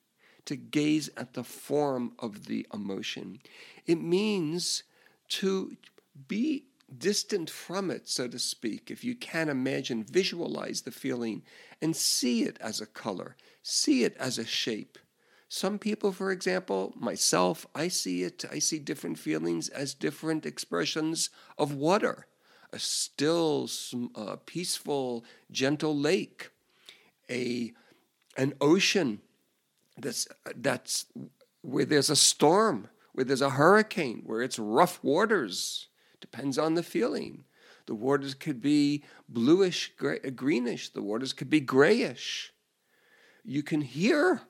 To 0.46 0.56
gaze 0.56 1.10
at 1.16 1.34
the 1.34 1.44
form 1.44 2.14
of 2.20 2.46
the 2.46 2.68
emotion. 2.74 3.40
It 3.86 4.02
means 4.02 4.84
to 5.30 5.78
be 6.28 6.66
distant 6.98 7.50
from 7.50 7.90
it, 7.90 8.10
so 8.10 8.28
to 8.28 8.38
speak, 8.38 8.92
if 8.92 9.04
you 9.04 9.16
can 9.16 9.50
imagine, 9.50 10.04
visualize 10.04 10.82
the 10.82 10.92
feeling 10.92 11.44
and 11.82 11.96
see 11.96 12.44
it 12.44 12.58
as 12.60 12.82
a 12.82 12.86
color, 12.86 13.38
see 13.64 14.04
it 14.04 14.16
as 14.18 14.38
a 14.38 14.46
shape. 14.46 14.98
Some 15.48 15.80
people, 15.80 16.12
for 16.12 16.32
example, 16.32 16.94
myself, 16.98 17.66
I 17.76 17.88
see 17.88 18.24
it, 18.24 18.46
I 18.50 18.60
see 18.60 18.80
different 18.80 19.20
feelings 19.20 19.68
as 19.70 19.94
different 19.94 20.46
expressions 20.46 21.30
of 21.58 21.74
water. 21.74 22.28
A 22.74 22.80
still, 22.80 23.70
uh, 24.16 24.38
peaceful, 24.46 25.26
gentle 25.52 25.96
lake, 25.96 26.52
a, 27.30 27.74
an 28.38 28.54
ocean 28.62 29.20
that's, 29.98 30.28
that's 30.56 31.06
where 31.62 31.86
there's 31.86 32.10
a 32.10 32.16
storm, 32.16 32.88
where 33.14 33.26
there's 33.26 33.42
a 33.42 33.50
hurricane, 33.52 34.24
where 34.26 34.42
it's 34.42 34.58
rough 34.58 35.04
waters. 35.04 35.88
Depends 36.22 36.58
on 36.58 36.76
the 36.76 36.84
feeling. 36.84 37.44
The 37.88 37.96
waters 37.96 38.34
could 38.36 38.62
be 38.62 39.04
bluish, 39.28 39.92
gray, 39.98 40.20
greenish. 40.20 40.90
The 40.90 41.02
waters 41.02 41.34
could 41.34 41.50
be 41.50 41.60
grayish. 41.60 42.54
You 43.44 43.64
can 43.64 43.82
hear 43.82 44.42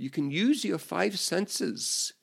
you 0.00 0.08
can 0.08 0.30
use 0.30 0.64
your 0.64 0.78
five 0.78 1.18
senses. 1.18 2.14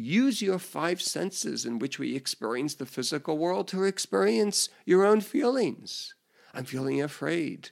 Use 0.00 0.40
your 0.40 0.58
five 0.58 1.02
senses 1.02 1.66
in 1.66 1.78
which 1.78 1.98
we 1.98 2.16
experience 2.16 2.74
the 2.74 2.86
physical 2.86 3.36
world 3.36 3.68
to 3.68 3.84
experience 3.84 4.70
your 4.86 5.04
own 5.04 5.20
feelings. 5.20 6.14
I'm 6.54 6.64
feeling 6.64 7.02
afraid. 7.02 7.70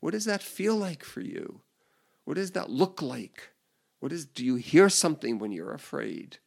What 0.00 0.12
does 0.12 0.26
that 0.26 0.42
feel 0.42 0.76
like 0.76 1.02
for 1.02 1.20
you? 1.22 1.62
What 2.24 2.34
does 2.34 2.50
that 2.52 2.68
look 2.68 3.00
like? 3.00 3.50
What 4.00 4.12
is 4.12 4.26
do 4.26 4.44
you 4.44 4.56
hear 4.56 4.88
something 4.88 5.38
when 5.38 5.52
you're 5.52 5.72
afraid? 5.72 6.38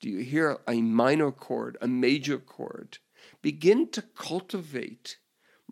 Do 0.00 0.10
you 0.10 0.18
hear 0.18 0.58
a 0.68 0.82
minor 0.82 1.30
chord, 1.30 1.78
a 1.80 1.88
major 1.88 2.38
chord? 2.38 2.98
Begin 3.40 3.88
to 3.90 4.02
cultivate 4.02 5.16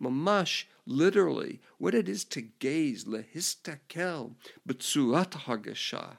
mamash 0.01 0.65
literally 0.85 1.61
what 1.77 1.93
it 1.93 2.09
is 2.09 2.23
to 2.25 2.41
gaze 2.41 3.05
lehistakel 3.05 4.33
b'tzurat 4.67 5.31
hagasha 5.45 6.17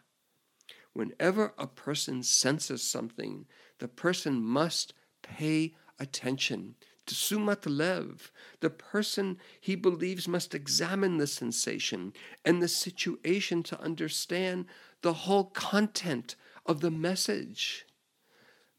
whenever 0.93 1.55
a 1.59 1.67
person 1.67 2.23
senses 2.23 2.83
something, 2.83 3.47
the 3.79 3.89
person 3.89 4.43
must 4.43 4.95
pay 5.23 5.75
attention. 5.99 6.75
To 7.07 7.15
sumat 7.15 7.65
lev, 7.67 8.31
the 8.61 8.71
person 8.71 9.39
he 9.61 9.75
believes 9.75 10.29
must 10.29 10.55
examine 10.55 11.19
the 11.19 11.27
sensation 11.27 12.13
and 12.45 12.63
the 12.63 12.69
situation 12.69 13.63
to 13.65 13.81
understand 13.81 14.67
the 15.03 15.13
whole 15.13 15.45
content 15.45 16.37
of 16.65 16.81
the 16.81 16.91
message. 16.91 17.87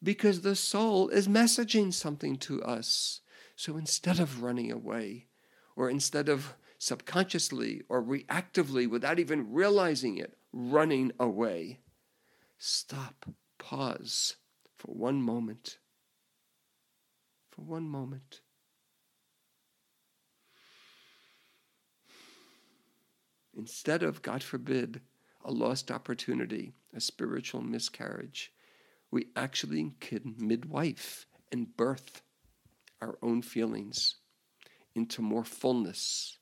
Because 0.02 0.42
the 0.42 0.56
soul 0.56 1.10
is 1.10 1.28
messaging 1.28 1.94
something 1.94 2.38
to 2.38 2.64
us. 2.64 3.22
So 3.56 3.78
instead 3.78 4.20
of 4.20 4.42
running 4.42 4.72
away, 4.72 5.28
or 5.76 5.90
instead 5.90 6.30
of 6.30 6.56
subconsciously 6.78 7.82
or 7.90 8.02
reactively, 8.02 8.90
without 8.90 9.20
even 9.20 9.52
realizing 9.52 10.18
it, 10.18 10.38
running 10.52 11.12
away, 11.20 11.80
stop, 12.64 13.26
pause 13.60 14.38
for 14.78 14.94
one 14.94 15.22
moment. 15.22 15.80
For 17.52 17.62
one 17.62 17.90
moment. 17.90 18.40
Instead 23.56 24.02
of, 24.02 24.22
God 24.22 24.42
forbid, 24.42 25.02
a 25.44 25.52
lost 25.52 25.92
opportunity, 25.92 26.72
a 26.96 27.02
spiritual 27.02 27.62
miscarriage, 27.62 28.54
we 29.12 29.28
actually 29.36 29.92
can 30.00 30.36
midwife 30.40 31.28
and 31.52 31.76
birth 31.76 32.22
our 33.02 33.18
own 33.22 33.42
feelings 33.42 34.16
into 34.96 35.22
more 35.22 35.44
fullness, 35.44 36.38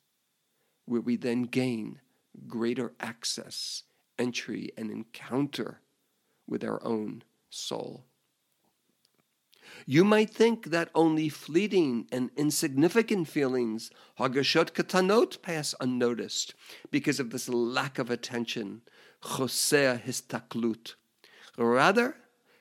where 0.86 1.02
we 1.02 1.16
then 1.16 1.44
gain 1.44 2.00
greater 2.48 2.94
access, 3.00 3.84
entry, 4.20 4.72
and 4.78 4.92
encounter 4.92 5.82
with 6.52 6.64
our 6.64 6.84
own 6.84 7.24
soul. 7.50 8.04
You 9.86 10.04
might 10.04 10.30
think 10.30 10.66
that 10.66 10.90
only 10.94 11.30
fleeting 11.30 12.08
and 12.12 12.30
insignificant 12.36 13.28
feelings, 13.30 13.90
hagashot 14.20 14.72
katanot, 14.74 15.42
pass 15.42 15.74
unnoticed 15.80 16.54
because 16.92 17.20
of 17.20 17.32
this 17.32 17.50
lack 17.50 17.98
of 17.98 18.12
attention, 18.12 18.82
chosea 19.24 20.00
histaklut. 20.06 20.96
Rather, 21.58 22.18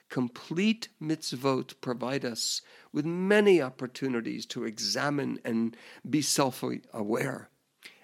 complete 0.09 0.89
mitzvot 1.03 1.75
provide 1.81 2.25
us 2.25 2.63
with 2.93 3.05
many 3.05 3.61
opportunities 3.61 4.47
to 4.47 4.65
examine 4.65 5.39
and 5.45 5.77
be 6.09 6.23
self 6.23 6.65
aware. 6.93 7.51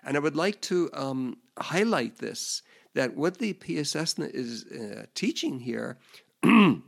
And 0.05 0.17
I 0.17 0.21
would 0.21 0.37
like 0.37 0.61
to 0.63 0.91
um, 0.93 1.39
highlight 1.59 2.19
this 2.19 2.63
that 2.97 3.15
what 3.15 3.37
the 3.37 3.53
Piaseczna 3.53 4.31
is 4.31 4.65
uh, 4.65 5.05
teaching 5.15 5.61
here, 5.61 5.99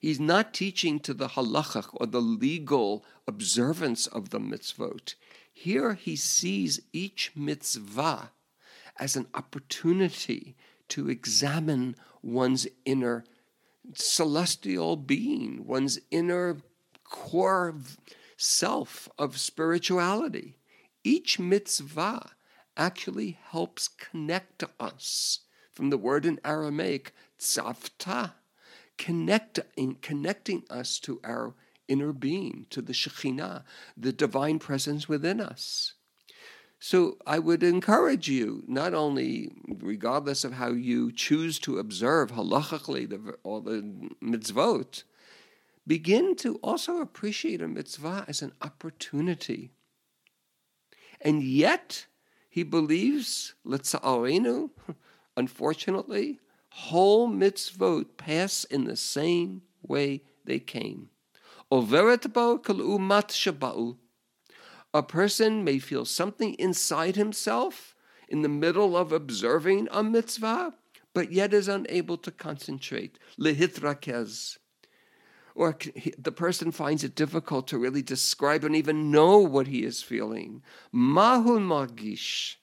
he's 0.00 0.20
not 0.20 0.54
teaching 0.54 1.00
to 1.00 1.12
the 1.12 1.30
halacha 1.30 1.88
or 1.94 2.06
the 2.06 2.20
legal 2.20 3.04
observance 3.26 4.06
of 4.06 4.30
the 4.30 4.38
mitzvot. 4.38 5.14
Here 5.52 5.94
he 5.94 6.14
sees 6.14 6.80
each 6.92 7.32
mitzvah 7.34 8.30
as 9.00 9.16
an 9.16 9.26
opportunity 9.34 10.54
to 10.90 11.10
examine 11.10 11.96
one's 12.22 12.68
inner 12.84 13.24
celestial 13.94 14.94
being, 14.94 15.66
one's 15.66 15.98
inner 16.12 16.58
core 17.02 17.74
self 18.36 19.08
of 19.18 19.40
spirituality. 19.40 20.56
Each 21.02 21.40
mitzvah 21.40 22.30
actually 22.76 23.38
helps 23.50 23.88
connect 23.88 24.64
us 24.78 25.40
from 25.72 25.90
the 25.90 25.98
word 25.98 26.26
in 26.26 26.40
Aramaic, 26.44 27.12
tzavta, 27.38 28.32
connect, 28.98 29.60
in 29.76 29.94
connecting 29.96 30.64
us 30.68 30.98
to 31.00 31.20
our 31.24 31.54
inner 31.88 32.12
being, 32.12 32.66
to 32.70 32.82
the 32.82 32.92
Shekhinah, 32.92 33.64
the 33.96 34.12
divine 34.12 34.58
presence 34.58 35.08
within 35.08 35.40
us. 35.40 35.94
So 36.78 37.18
I 37.26 37.38
would 37.38 37.62
encourage 37.62 38.28
you, 38.28 38.64
not 38.66 38.94
only 38.94 39.52
regardless 39.68 40.44
of 40.44 40.54
how 40.54 40.72
you 40.72 41.12
choose 41.12 41.58
to 41.60 41.78
observe 41.78 42.32
halachically 42.32 43.08
the, 43.08 43.36
all 43.42 43.60
the 43.60 44.10
mitzvot, 44.22 45.02
begin 45.86 46.36
to 46.36 46.56
also 46.56 47.00
appreciate 47.00 47.60
a 47.60 47.68
mitzvah 47.68 48.24
as 48.28 48.40
an 48.40 48.52
opportunity. 48.62 49.72
And 51.20 51.42
yet, 51.42 52.06
he 52.50 52.64
believes, 52.64 53.54
letza'arenu, 53.64 54.70
unfortunately, 55.36 56.40
whole 56.70 57.28
mitzvot 57.28 58.16
pass 58.16 58.64
in 58.64 58.84
the 58.84 58.96
same 58.96 59.62
way 59.82 60.22
they 60.44 60.58
came. 60.58 61.10
A 61.72 61.80
person 65.02 65.64
may 65.64 65.78
feel 65.78 66.04
something 66.04 66.54
inside 66.54 67.14
himself 67.14 67.94
in 68.28 68.42
the 68.42 68.48
middle 68.48 68.96
of 68.96 69.12
observing 69.12 69.86
a 69.92 70.02
mitzvah, 70.02 70.74
but 71.14 71.30
yet 71.30 71.54
is 71.54 71.68
unable 71.68 72.18
to 72.18 72.32
concentrate. 72.32 73.20
Lehitrakez. 73.38 74.58
Or 75.54 75.76
the 76.18 76.32
person 76.32 76.70
finds 76.72 77.04
it 77.04 77.14
difficult 77.14 77.68
to 77.68 77.78
really 77.78 78.02
describe 78.02 78.64
and 78.64 78.76
even 78.76 79.10
know 79.10 79.38
what 79.38 79.66
he 79.66 79.84
is 79.84 80.02
feeling. 80.02 80.62
Mahul 80.94 81.60
margish. 81.60 82.56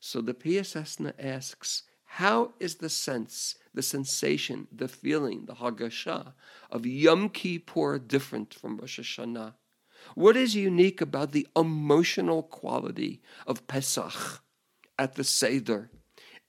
So 0.00 0.20
the 0.20 0.34
Piaseczna 0.34 1.12
asks, 1.18 1.84
how 2.04 2.54
is 2.58 2.76
the 2.76 2.88
sense, 2.88 3.54
the 3.72 3.82
sensation, 3.82 4.66
the 4.72 4.88
feeling, 4.88 5.44
the 5.46 5.54
hagasha 5.54 6.34
of 6.70 6.84
Yom 6.84 7.28
Kippur 7.28 8.00
different 8.00 8.52
from 8.52 8.78
Rosh 8.78 8.98
Hashanah? 8.98 9.54
What 10.14 10.36
is 10.36 10.56
unique 10.56 11.00
about 11.00 11.30
the 11.30 11.46
emotional 11.54 12.42
quality 12.42 13.22
of 13.46 13.66
Pesach 13.68 14.42
at 14.98 15.14
the 15.14 15.24
Seder 15.24 15.90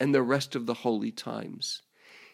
and 0.00 0.12
the 0.12 0.22
rest 0.22 0.56
of 0.56 0.66
the 0.66 0.74
holy 0.74 1.12
times? 1.12 1.82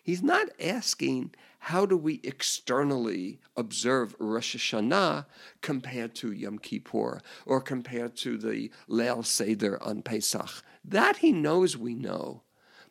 He's 0.03 0.23
not 0.23 0.49
asking 0.61 1.35
how 1.61 1.85
do 1.87 1.97
we 1.97 2.21
externally 2.23 3.41
observe 3.57 4.15
Rosh 4.19 4.57
Hashanah 4.57 5.27
compared 5.61 6.15
to 6.17 6.33
Yom 6.33 6.59
Kippur 6.59 7.21
or 7.45 7.61
compared 7.61 8.17
to 8.19 8.39
the 8.39 8.71
Leil 8.89 9.25
Seder 9.25 9.83
on 9.83 10.03
Pesach. 10.03 10.63
That 10.85 11.19
he 11.19 11.33
knows 11.33 11.77
we 11.77 11.95
know. 11.95 12.43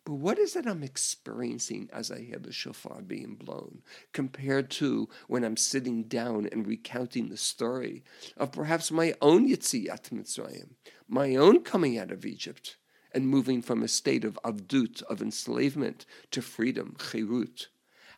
But 0.08 0.14
what 0.14 0.40
is 0.40 0.56
it 0.56 0.66
I'm 0.66 0.84
experiencing 0.84 1.90
as 1.92 2.12
I 2.12 2.20
hear 2.20 2.40
the 2.40 2.54
shofar 2.54 3.02
being 3.02 3.36
blown 3.36 3.82
compared 4.14 4.70
to 4.72 5.10
when 5.28 5.44
I'm 5.44 5.58
sitting 5.58 6.04
down 6.04 6.48
and 6.50 6.66
recounting 6.66 7.28
the 7.28 7.36
story 7.36 8.06
of 8.38 8.54
perhaps 8.54 8.90
my 8.90 9.16
own 9.22 9.50
Yitziat 9.50 10.12
Mitzrayim, 10.12 10.76
my 11.10 11.36
own 11.36 11.62
coming 11.62 11.98
out 11.98 12.12
of 12.12 12.26
Egypt 12.26 12.78
and 13.18 13.28
moving 13.28 13.62
from 13.62 13.82
a 13.82 13.88
state 13.88 14.24
of 14.24 14.40
avdut, 14.46 15.02
of 15.04 15.22
enslavement, 15.22 16.06
to 16.30 16.42
freedom, 16.42 16.96
chirut? 17.00 17.68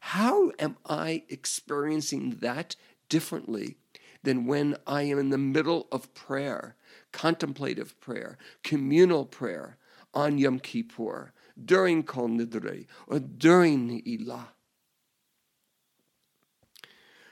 How 0.02 0.52
am 0.60 0.76
I 0.86 1.24
experiencing 1.30 2.38
that 2.42 2.76
differently 3.08 3.78
than 4.24 4.46
when 4.46 4.76
I 4.86 5.04
am 5.04 5.18
in 5.18 5.30
the 5.30 5.38
middle 5.38 5.88
of 5.90 6.14
prayer, 6.14 6.76
contemplative 7.14 8.00
prayer, 8.02 8.38
communal 8.64 9.26
prayer 9.26 9.78
on 10.14 10.38
Yom 10.38 10.60
Kippur? 10.60 11.32
during 11.66 12.04
Kol 12.04 12.30
Nidre 12.30 12.86
or 13.08 13.20
during 13.20 13.88
Ne'ilah. 13.90 14.48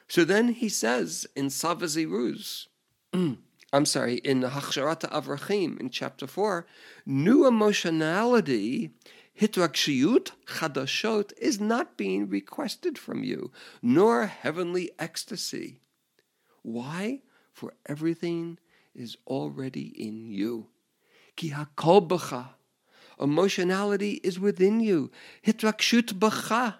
So 0.07 0.23
then 0.23 0.49
he 0.49 0.69
says 0.69 1.27
in 1.35 1.47
Tzav 1.47 1.79
V'Ziruz, 1.79 2.67
I'm 3.73 3.85
sorry, 3.85 4.15
in 4.15 4.41
Hachsharat 4.43 5.01
HaAvrachim 5.01 5.79
in 5.79 5.89
chapter 5.89 6.25
4, 6.25 6.65
new 7.05 7.45
emotionality, 7.45 8.91
hitrakshiyut 9.39 10.31
chadashot, 10.45 11.33
is 11.37 11.59
not 11.59 11.97
being 11.97 12.29
requested 12.29 12.97
from 12.97 13.23
you, 13.23 13.51
nor 13.81 14.25
heavenly 14.25 14.91
ecstasy. 14.97 15.81
Why? 16.61 17.21
For 17.51 17.73
everything 17.85 18.57
is 18.95 19.17
already 19.27 19.87
in 20.01 20.31
you. 20.31 20.67
Ki 21.35 21.51
hakol 21.51 22.07
b'cha, 22.07 22.49
Emotionality 23.19 24.21
is 24.23 24.39
within 24.39 24.79
you. 24.79 25.11
Hitrakshut 25.45 26.19
bacha. 26.19 26.75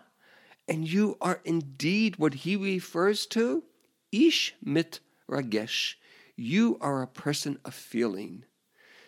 And 0.70 0.88
you 0.88 1.18
are 1.22 1.42
indeed 1.44 2.18
what 2.18 2.34
he 2.34 2.56
refers 2.56 3.26
to, 3.28 3.64
ish 4.12 4.54
mit 4.64 5.00
ragesh. 5.30 5.96
You 6.38 6.78
are 6.82 7.02
a 7.02 7.08
person 7.08 7.58
of 7.66 7.74
feeling. 7.74 8.46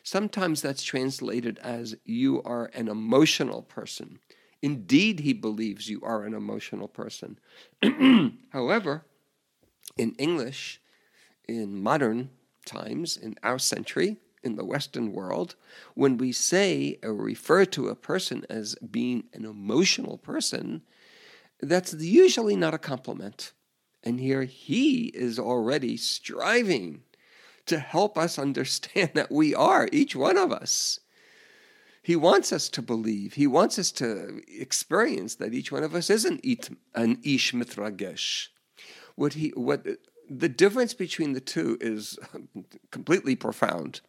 Sometimes 0.02 0.64
that's 0.64 0.82
translated 0.82 1.60
as 1.60 1.96
you 2.04 2.42
are 2.42 2.72
an 2.74 2.88
emotional 2.88 3.62
person. 3.62 4.18
Indeed, 4.64 5.20
he 5.20 5.34
believes 5.34 5.88
you 5.88 6.02
are 6.04 6.24
an 6.24 6.34
emotional 6.34 6.88
person. 6.88 7.38
However, 8.50 9.06
in 9.96 10.16
English, 10.16 10.82
in 11.48 11.82
modern 11.82 12.32
times, 12.66 13.16
in 13.16 13.36
our 13.44 13.60
century, 13.60 14.18
in 14.44 14.56
the 14.56 14.66
Western 14.66 15.14
world, 15.14 15.56
when 15.94 16.18
we 16.18 16.32
say 16.32 16.98
or 17.04 17.14
refer 17.14 17.64
to 17.66 17.90
a 17.90 17.96
person 17.96 18.44
as 18.50 18.76
being 18.76 19.26
an 19.34 19.46
emotional 19.46 20.18
person, 20.18 20.82
that's 21.62 21.94
usually 21.94 22.56
not 22.56 22.74
a 22.74 22.80
compliment. 22.80 23.54
And 24.02 24.20
here 24.20 24.44
he 24.44 25.06
is 25.08 25.38
already 25.38 25.96
striving 25.96 27.04
to 27.70 27.80
help 27.80 28.18
us 28.18 28.38
understand 28.38 29.12
that 29.16 29.32
we 29.32 29.56
are, 29.56 29.88
each 29.92 30.16
one 30.16 30.38
of 30.38 30.52
us. 30.52 31.00
He 32.02 32.16
wants 32.16 32.52
us 32.52 32.70
to 32.70 32.82
believe, 32.82 33.34
he 33.34 33.48
wants 33.48 33.78
us 33.78 33.92
to 33.94 34.42
experience 34.48 35.36
that 35.36 35.54
each 35.54 35.72
one 35.72 35.84
of 35.84 35.94
us 35.94 36.10
is 36.10 36.26
an, 36.26 36.40
it, 36.44 36.70
an 36.96 37.20
ish 37.24 37.54
mitragesh. 37.54 38.48
What 39.16 39.34
he, 39.34 39.50
what 39.50 39.86
the 40.30 40.50
difference 40.50 40.94
between 40.94 41.34
the 41.34 41.42
two 41.42 41.78
is 41.82 42.18
completely 42.92 43.36
profound. 43.36 44.02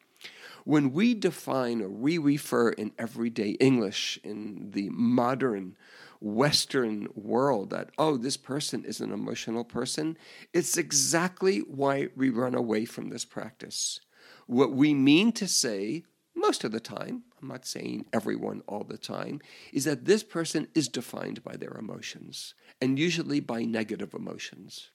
When 0.65 0.93
we 0.93 1.15
define 1.15 1.81
or 1.81 1.89
we 1.89 2.19
refer 2.19 2.71
in 2.71 2.93
everyday 2.99 3.51
English 3.53 4.19
in 4.23 4.71
the 4.71 4.89
modern 4.91 5.77
Western 6.21 7.09
world 7.15 7.71
that, 7.71 7.91
oh, 7.99 8.17
this 8.17 8.37
person 8.37 8.85
is 8.85 9.01
an 9.01 9.13
emotional 9.13 9.65
person, 9.65 10.19
it's 10.53 10.77
exactly 10.77 11.61
why 11.61 12.09
we 12.15 12.31
run 12.31 12.55
away 12.55 12.85
from 12.85 13.09
this 13.09 13.25
practice. 13.25 14.01
What 14.47 14.73
we 14.73 14.93
mean 14.93 15.33
to 15.33 15.49
say, 15.49 16.05
most 16.35 16.63
of 16.65 16.73
the 16.73 16.81
time, 16.81 17.25
I'm 17.41 17.49
not 17.49 17.67
saying 17.67 18.07
everyone 18.13 18.63
all 18.67 18.85
the 18.85 18.99
time, 18.99 19.41
is 19.73 19.85
that 19.85 20.05
this 20.05 20.23
person 20.23 20.69
is 20.75 20.89
defined 20.89 21.43
by 21.43 21.57
their 21.57 21.77
emotions, 21.79 22.55
and 22.81 22.99
usually 22.99 23.41
by 23.41 23.65
negative 23.65 24.13
emotions. 24.13 24.91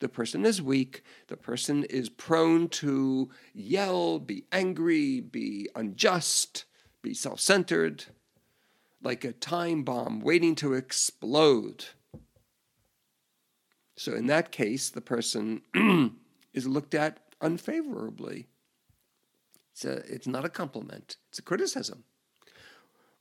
The 0.00 0.08
person 0.08 0.44
is 0.44 0.60
weak. 0.60 1.02
The 1.28 1.36
person 1.36 1.84
is 1.84 2.08
prone 2.08 2.68
to 2.68 3.30
yell, 3.54 4.18
be 4.18 4.44
angry, 4.52 5.20
be 5.20 5.68
unjust, 5.74 6.64
be 7.02 7.14
self 7.14 7.40
centered, 7.40 8.04
like 9.02 9.24
a 9.24 9.32
time 9.32 9.82
bomb 9.82 10.20
waiting 10.20 10.54
to 10.56 10.74
explode. 10.74 11.86
So, 13.96 14.14
in 14.14 14.26
that 14.26 14.50
case, 14.50 14.90
the 14.90 15.00
person 15.00 15.62
is 16.54 16.66
looked 16.66 16.94
at 16.94 17.18
unfavorably. 17.40 18.46
It's, 19.72 19.84
a, 19.84 19.96
it's 20.12 20.26
not 20.26 20.44
a 20.44 20.50
compliment, 20.50 21.16
it's 21.28 21.38
a 21.38 21.42
criticism. 21.42 22.04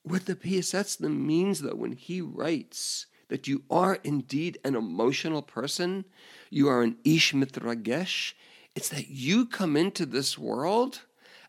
What 0.03 0.25
the 0.25 0.35
Piaseczna 0.35 1.13
means, 1.13 1.61
though, 1.61 1.75
when 1.75 1.93
he 1.93 2.21
writes 2.21 3.07
that 3.27 3.47
you 3.47 3.63
are 3.69 3.99
indeed 4.03 4.57
an 4.63 4.75
emotional 4.75 5.41
person, 5.41 6.05
you 6.49 6.67
are 6.67 6.81
an 6.81 6.97
ish 7.03 7.33
mitragesh, 7.33 8.33
it's 8.75 8.89
that 8.89 9.09
you 9.09 9.45
come 9.45 9.75
into 9.75 10.05
this 10.05 10.37
world 10.37 11.01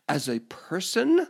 as 0.07 0.27
a 0.27 0.39
person 0.39 1.27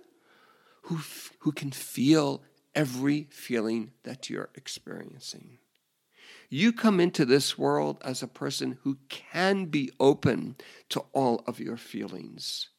who, 0.84 1.00
who 1.40 1.52
can 1.52 1.72
feel 1.72 2.44
every 2.76 3.28
feeling 3.32 3.92
that 4.04 4.30
you're 4.30 4.50
experiencing. 4.56 5.58
You 6.50 6.74
come 6.74 7.00
into 7.00 7.26
this 7.26 7.58
world 7.58 7.98
as 8.04 8.22
a 8.22 8.28
person 8.28 8.78
who 8.84 8.98
can 9.10 9.66
be 9.66 9.92
open 10.00 10.56
to 10.90 11.02
all 11.14 11.44
of 11.48 11.60
your 11.60 11.78
feelings. 11.78 12.70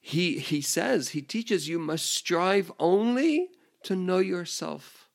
He, 0.00 0.38
he 0.38 0.60
says, 0.60 1.10
he 1.10 1.20
teaches 1.20 1.68
you 1.68 1.78
must 1.78 2.06
strive 2.06 2.72
only 2.78 3.50
to 3.82 3.96
know 3.96 4.18
yourself 4.18 5.06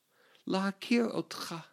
Lahakir 0.48 1.08
otcha. 1.14 1.64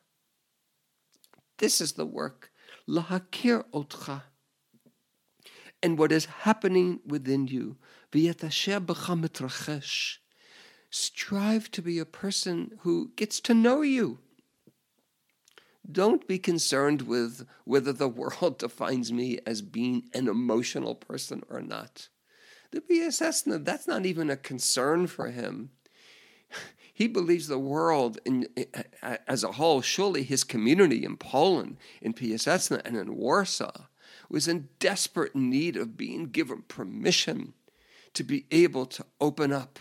This 1.57 1.81
is 1.81 1.93
the 1.93 2.05
work. 2.05 2.51
Lahakir 2.87 3.63
otcha. 3.73 4.23
And 5.81 5.97
what 5.97 6.11
is 6.11 6.25
happening 6.25 6.99
within 7.05 7.47
you. 7.47 7.77
Strive 10.89 11.69
to 11.71 11.81
be 11.81 11.99
a 11.99 12.05
person 12.05 12.79
who 12.79 13.11
gets 13.15 13.39
to 13.41 13.53
know 13.53 13.81
you. 13.81 14.19
Don't 15.91 16.27
be 16.27 16.37
concerned 16.37 17.03
with 17.03 17.47
whether 17.65 17.93
the 17.93 18.07
world 18.07 18.57
defines 18.59 19.11
me 19.11 19.39
as 19.45 19.61
being 19.61 20.09
an 20.13 20.27
emotional 20.27 20.95
person 20.95 21.43
or 21.49 21.61
not. 21.61 22.09
The 22.71 22.81
BSS, 22.81 23.65
that's 23.65 23.87
not 23.87 24.05
even 24.05 24.29
a 24.29 24.37
concern 24.37 25.07
for 25.07 25.29
him. 25.29 25.71
He 26.91 27.07
believes 27.07 27.47
the 27.47 27.57
world 27.57 28.19
in, 28.25 28.49
as 29.25 29.45
a 29.45 29.53
whole, 29.53 29.79
surely 29.79 30.21
his 30.21 30.43
community 30.43 31.05
in 31.05 31.15
Poland, 31.15 31.77
in 32.01 32.13
Piaseczna, 32.13 32.81
and 32.83 32.97
in 32.97 33.15
Warsaw, 33.15 33.85
was 34.29 34.49
in 34.49 34.67
desperate 34.79 35.33
need 35.33 35.77
of 35.77 35.95
being 35.95 36.25
given 36.25 36.63
permission 36.63 37.53
to 38.15 38.23
be 38.25 38.47
able 38.51 38.85
to 38.87 39.05
open 39.21 39.53
up 39.53 39.79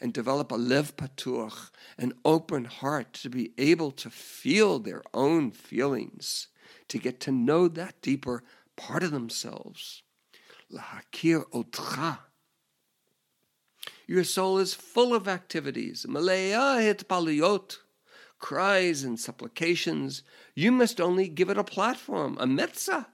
and 0.00 0.12
develop 0.12 0.50
a 0.52 0.56
lev 0.56 0.96
patuch, 0.96 1.70
an 1.98 2.12
open 2.24 2.64
heart, 2.64 3.12
to 3.14 3.30
be 3.30 3.52
able 3.58 3.90
to 3.92 4.10
feel 4.10 4.78
their 4.78 5.02
own 5.14 5.50
feelings, 5.50 6.48
to 6.88 6.98
get 6.98 7.20
to 7.20 7.32
know 7.32 7.68
that 7.68 8.00
deeper 8.02 8.42
part 8.76 9.02
of 9.02 9.10
themselves. 9.10 10.02
lahakir 10.72 11.44
otcha. 11.50 12.18
Your 14.06 14.24
soul 14.24 14.58
is 14.58 14.74
full 14.74 15.14
of 15.14 15.26
activities, 15.26 16.06
malaya 16.08 16.78
hitpaliyot, 16.80 17.78
cries 18.38 19.02
and 19.02 19.18
supplications. 19.18 20.22
You 20.54 20.70
must 20.70 21.00
only 21.00 21.28
give 21.28 21.50
it 21.50 21.58
a 21.58 21.64
platform, 21.64 22.36
a 22.38 22.46
metzah, 22.46 23.06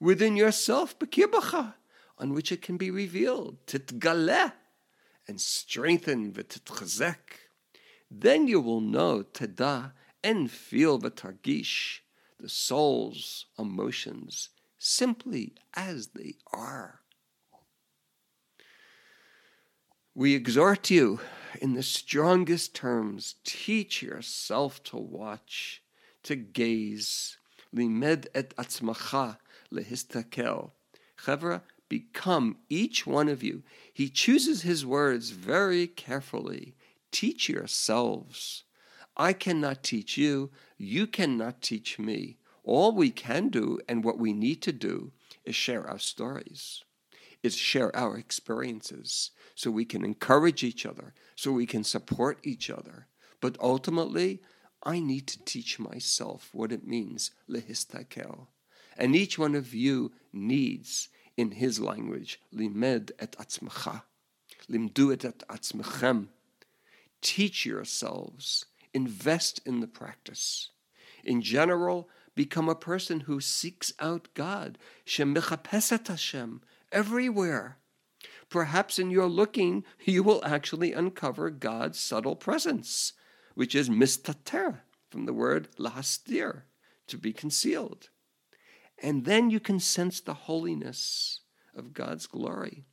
within 0.00 0.36
yourself, 0.36 0.98
bekirbacha, 0.98 1.74
on 2.18 2.32
which 2.32 2.50
it 2.50 2.62
can 2.62 2.76
be 2.76 2.90
revealed, 2.90 3.64
titgaleh, 3.66 4.52
and 5.26 5.40
strengthen 5.40 6.32
v'titchazek. 6.32 7.48
Then 8.10 8.46
you 8.46 8.60
will 8.60 8.80
know 8.80 9.22
tada 9.22 9.92
and 10.22 10.50
feel 10.50 10.98
v'targish, 10.98 12.00
the 12.38 12.48
soul's 12.48 13.46
emotions, 13.58 14.50
simply 14.78 15.54
as 15.74 16.08
they 16.08 16.34
are. 16.52 17.00
We 20.14 20.34
exhort 20.34 20.90
you 20.90 21.20
in 21.60 21.74
the 21.74 21.82
strongest 21.82 22.74
terms 22.74 23.34
teach 23.44 24.02
yourself 24.02 24.82
to 24.84 24.96
watch, 24.96 25.82
to 26.22 26.36
gaze. 26.36 27.36
Limed 27.72 28.28
et 28.34 28.54
atzmacha 28.56 29.38
lehistakel. 29.72 30.70
Chevra, 31.18 31.62
become 31.94 32.56
each 32.68 33.06
one 33.06 33.28
of 33.28 33.44
you. 33.44 33.62
He 33.92 34.08
chooses 34.08 34.62
his 34.62 34.84
words 34.84 35.30
very 35.30 35.86
carefully. 35.86 36.74
Teach 37.12 37.48
yourselves. 37.48 38.64
I 39.16 39.32
cannot 39.32 39.84
teach 39.84 40.16
you. 40.16 40.50
You 40.76 41.06
cannot 41.06 41.62
teach 41.62 41.96
me. 41.96 42.38
All 42.64 42.90
we 42.90 43.10
can 43.12 43.48
do 43.48 43.78
and 43.88 44.02
what 44.02 44.18
we 44.18 44.32
need 44.32 44.60
to 44.62 44.72
do 44.72 45.12
is 45.44 45.54
share 45.54 45.88
our 45.88 46.00
stories, 46.00 46.82
is 47.44 47.54
share 47.54 47.94
our 47.94 48.18
experiences, 48.18 49.30
so 49.54 49.70
we 49.70 49.84
can 49.84 50.04
encourage 50.04 50.64
each 50.64 50.84
other, 50.84 51.14
so 51.36 51.52
we 51.52 51.64
can 51.66 51.84
support 51.84 52.40
each 52.42 52.70
other. 52.70 53.06
But 53.40 53.56
ultimately, 53.60 54.40
I 54.82 54.98
need 54.98 55.28
to 55.28 55.44
teach 55.44 55.78
myself 55.78 56.50
what 56.52 56.72
it 56.72 56.84
means, 56.84 57.30
lehistakel. 57.48 58.48
And 58.96 59.14
each 59.14 59.38
one 59.38 59.54
of 59.54 59.72
you 59.72 60.10
needs, 60.32 61.08
in 61.36 61.52
his 61.52 61.80
language, 61.80 62.40
limed 62.52 63.12
et 63.18 63.32
atzmacha, 63.32 64.02
limdu 64.70 65.12
et 65.12 65.42
atzmachem. 65.48 66.28
Teach 67.20 67.64
yourselves, 67.64 68.66
invest 68.92 69.60
in 69.64 69.80
the 69.80 69.86
practice. 69.86 70.70
In 71.24 71.40
general, 71.42 72.08
become 72.34 72.68
a 72.68 72.74
person 72.74 73.20
who 73.20 73.40
seeks 73.40 73.92
out 73.98 74.28
God, 74.34 74.78
Shem 75.04 75.34
Hashem, 75.34 76.60
everywhere 76.92 77.78
perhaps 78.48 78.98
in 78.98 79.10
your 79.10 79.26
looking, 79.26 79.84
you 80.04 80.22
will 80.22 80.40
actually 80.44 80.92
uncover 80.92 81.50
God's 81.50 81.98
subtle 81.98 82.36
presence, 82.36 83.12
which 83.54 83.74
is 83.74 83.90
mistater, 83.90 84.80
from 85.10 85.26
the 85.26 85.32
word 85.32 85.68
lahastir, 85.76 86.62
to 87.06 87.18
be 87.18 87.32
concealed. 87.32 88.10
And 89.02 89.24
then 89.24 89.50
you 89.50 89.60
can 89.60 89.80
sense 89.80 90.20
the 90.20 90.34
holiness 90.34 91.40
of 91.76 91.92
God's 91.92 92.26
glory. 92.26 92.84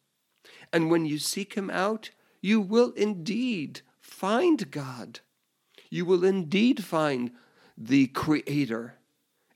And 0.73 0.89
when 0.89 1.05
you 1.05 1.17
seek 1.17 1.53
Him 1.53 1.69
out, 1.69 2.11
you 2.41 2.59
will 2.59 2.91
indeed 2.91 3.81
find 3.99 4.71
God. 4.71 5.19
You 5.89 6.05
will 6.05 6.23
indeed 6.23 6.83
find 6.83 7.31
the 7.77 8.07
Creator. 8.07 8.95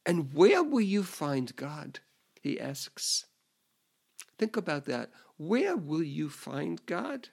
And 0.05 0.33
where 0.33 0.63
will 0.63 0.81
you 0.81 1.03
find 1.03 1.55
God? 1.55 1.99
He 2.41 2.59
asks. 2.59 3.25
Think 4.37 4.55
about 4.55 4.85
that. 4.85 5.09
Where 5.37 5.75
will 5.75 6.03
you 6.03 6.29
find 6.29 6.85
God? 6.85 7.29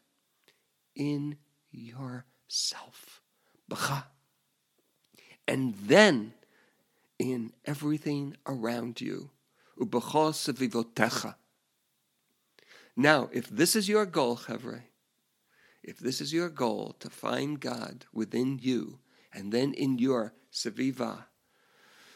In 0.94 1.36
yourself. 1.70 3.20
Baha 3.68 4.06
and 5.46 5.74
then 5.74 6.32
in 7.22 7.52
everything 7.64 8.36
around 8.46 9.00
you. 9.00 9.30
Now, 12.96 13.30
if 13.32 13.48
this 13.48 13.76
is 13.76 13.88
your 13.88 14.06
goal, 14.06 14.36
Chevre, 14.36 14.84
if 15.82 15.98
this 15.98 16.20
is 16.20 16.32
your 16.32 16.48
goal 16.48 16.96
to 17.00 17.08
find 17.08 17.60
God 17.60 18.06
within 18.12 18.58
you 18.60 18.98
and 19.32 19.52
then 19.52 19.72
in 19.72 19.98
your 19.98 20.34
seviva, 20.52 21.24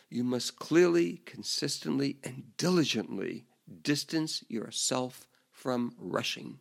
you 0.08 0.22
must 0.22 0.56
clearly, 0.56 1.22
consistently, 1.24 2.18
and 2.22 2.56
diligently 2.56 3.46
distance 3.82 4.44
yourself 4.48 5.26
from 5.50 5.94
rushing. 5.98 6.60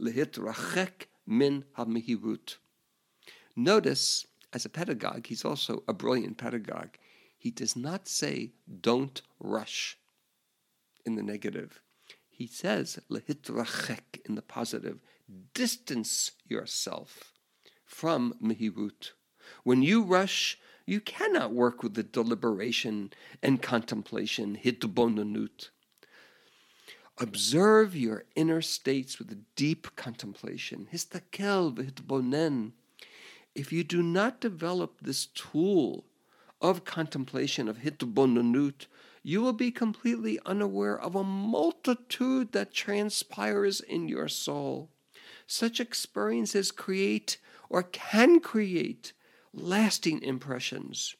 Lehitrachek 0.00 1.08
min 1.26 1.64
hamihirut. 1.76 2.56
Notice, 3.56 4.26
as 4.52 4.64
a 4.64 4.70
pedagogue, 4.70 5.26
he's 5.26 5.44
also 5.44 5.82
a 5.86 5.92
brilliant 5.92 6.38
pedagogue. 6.38 6.96
He 7.44 7.50
does 7.50 7.76
not 7.76 8.08
say, 8.08 8.52
don't 8.80 9.20
rush 9.38 9.98
in 11.04 11.14
the 11.14 11.22
negative. 11.22 11.82
He 12.30 12.46
says, 12.46 12.98
lehitrachek 13.10 14.24
in 14.24 14.34
the 14.34 14.40
positive. 14.40 15.00
Distance 15.52 16.30
yourself 16.48 17.34
from 17.84 18.32
mihirut. 18.42 19.10
When 19.62 19.82
you 19.82 20.02
rush, 20.02 20.58
you 20.86 21.02
cannot 21.02 21.52
work 21.52 21.82
with 21.82 21.92
the 21.92 22.02
deliberation 22.02 23.12
and 23.42 23.60
contemplation, 23.60 24.58
hitbonanut. 24.64 25.68
Observe 27.18 27.94
your 27.94 28.24
inner 28.34 28.62
states 28.62 29.18
with 29.18 29.30
a 29.30 29.42
deep 29.54 29.94
contemplation. 29.96 30.88
Histakel 30.90 31.74
v'hitbonen. 31.74 32.72
If 33.54 33.70
you 33.70 33.84
do 33.84 34.02
not 34.02 34.40
develop 34.40 35.00
this 35.02 35.26
tool 35.26 36.06
of 36.60 36.84
contemplation, 36.84 37.68
of 37.68 37.78
hitbonenut, 37.78 38.86
you 39.22 39.40
will 39.40 39.52
be 39.52 39.70
completely 39.70 40.38
unaware 40.44 40.98
of 40.98 41.14
a 41.14 41.24
multitude 41.24 42.52
that 42.52 42.74
transpires 42.74 43.80
in 43.80 44.08
your 44.08 44.28
soul. 44.28 44.90
Such 45.46 45.80
experiences 45.80 46.70
create 46.70 47.38
or 47.68 47.82
can 47.82 48.40
create 48.40 49.12
lasting 49.52 50.22
impressions. 50.22 51.16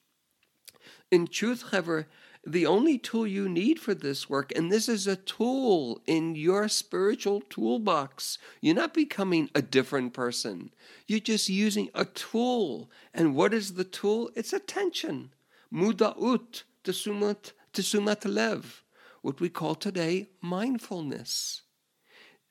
In 1.10 1.26
truth, 1.26 1.70
however, 1.70 2.08
the 2.46 2.66
only 2.66 2.98
tool 2.98 3.26
you 3.26 3.48
need 3.48 3.80
for 3.80 3.94
this 3.94 4.28
work, 4.28 4.52
and 4.54 4.70
this 4.70 4.88
is 4.88 5.06
a 5.06 5.16
tool 5.16 6.02
in 6.06 6.34
your 6.34 6.68
spiritual 6.68 7.40
toolbox. 7.48 8.38
You're 8.60 8.74
not 8.74 8.92
becoming 8.92 9.48
a 9.54 9.62
different 9.62 10.12
person. 10.12 10.70
You're 11.06 11.20
just 11.20 11.48
using 11.48 11.88
a 11.94 12.04
tool. 12.04 12.90
And 13.14 13.34
what 13.34 13.54
is 13.54 13.74
the 13.74 13.84
tool? 13.84 14.30
It's 14.34 14.52
attention. 14.52 15.30
Muda'ut, 15.72 16.64
tesumat, 16.84 17.52
tesumat 17.72 18.24
lev, 18.26 18.84
what 19.22 19.40
we 19.40 19.48
call 19.48 19.74
today 19.74 20.28
mindfulness. 20.42 21.62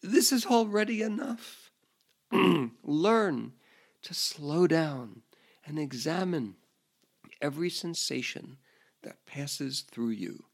This 0.01 0.31
is 0.31 0.45
already 0.45 1.01
enough. 1.01 1.71
Learn 2.83 3.53
to 4.01 4.13
slow 4.13 4.65
down 4.67 5.21
and 5.65 5.77
examine 5.77 6.55
every 7.41 7.69
sensation 7.69 8.57
that 9.03 9.25
passes 9.25 9.81
through 9.81 10.09
you. 10.09 10.45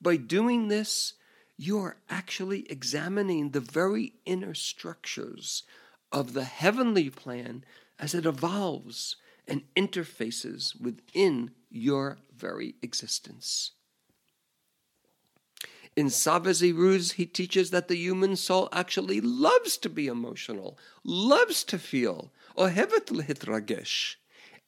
By 0.00 0.16
doing 0.16 0.68
this, 0.68 1.14
you 1.56 1.78
are 1.78 1.96
actually 2.08 2.70
examining 2.70 3.50
the 3.50 3.60
very 3.60 4.14
inner 4.24 4.54
structures 4.54 5.62
of 6.12 6.32
the 6.32 6.44
heavenly 6.44 7.10
plan 7.10 7.64
as 7.98 8.14
it 8.14 8.26
evolves 8.26 9.16
and 9.48 9.62
interfaces 9.74 10.78
within 10.80 11.50
your 11.70 12.18
very 12.36 12.74
existence. 12.82 13.72
In 15.96 16.08
Tzav 16.08 16.44
V'Ziruz, 16.44 17.12
he 17.12 17.24
teaches 17.24 17.70
that 17.70 17.88
the 17.88 17.96
human 17.96 18.36
soul 18.36 18.68
actually 18.70 19.20
loves 19.20 19.78
to 19.78 19.88
be 19.88 20.08
emotional, 20.08 20.78
loves 21.04 21.64
to 21.64 21.78
feel, 21.78 22.32
ohevet 22.56 23.06
lehitragesh, 23.06 24.16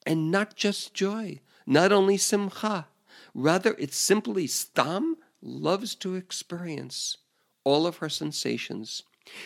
and 0.06 0.30
not 0.30 0.56
just 0.56 0.94
joy, 0.94 1.40
not 1.68 1.92
only 1.92 2.16
simcha, 2.16 2.88
rather 3.34 3.76
it's 3.78 3.96
simply 3.96 4.46
stam 4.46 5.18
loves 5.42 5.94
to 5.94 6.14
experience 6.14 7.18
all 7.62 7.86
of 7.86 7.98
her 7.98 8.08
sensations. 8.08 9.02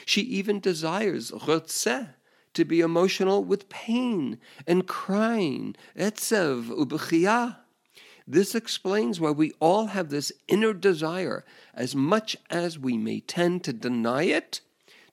She 0.06 0.20
even 0.20 0.60
desires 0.60 1.32
rotzeh, 1.32 2.14
to 2.54 2.64
be 2.64 2.80
emotional 2.80 3.42
with 3.42 3.68
pain 3.68 4.38
and 4.68 4.86
crying, 4.86 5.74
etzev 5.96 6.66
ubechiyah. 6.66 7.56
This 8.24 8.54
explains 8.54 9.18
why 9.18 9.32
we 9.32 9.52
all 9.58 9.86
have 9.86 10.10
this 10.10 10.30
inner 10.46 10.74
desire, 10.74 11.44
as 11.74 11.96
much 11.96 12.36
as 12.50 12.78
we 12.78 12.96
may 12.96 13.18
tend 13.18 13.64
to 13.64 13.72
deny 13.72 14.24
it 14.24 14.60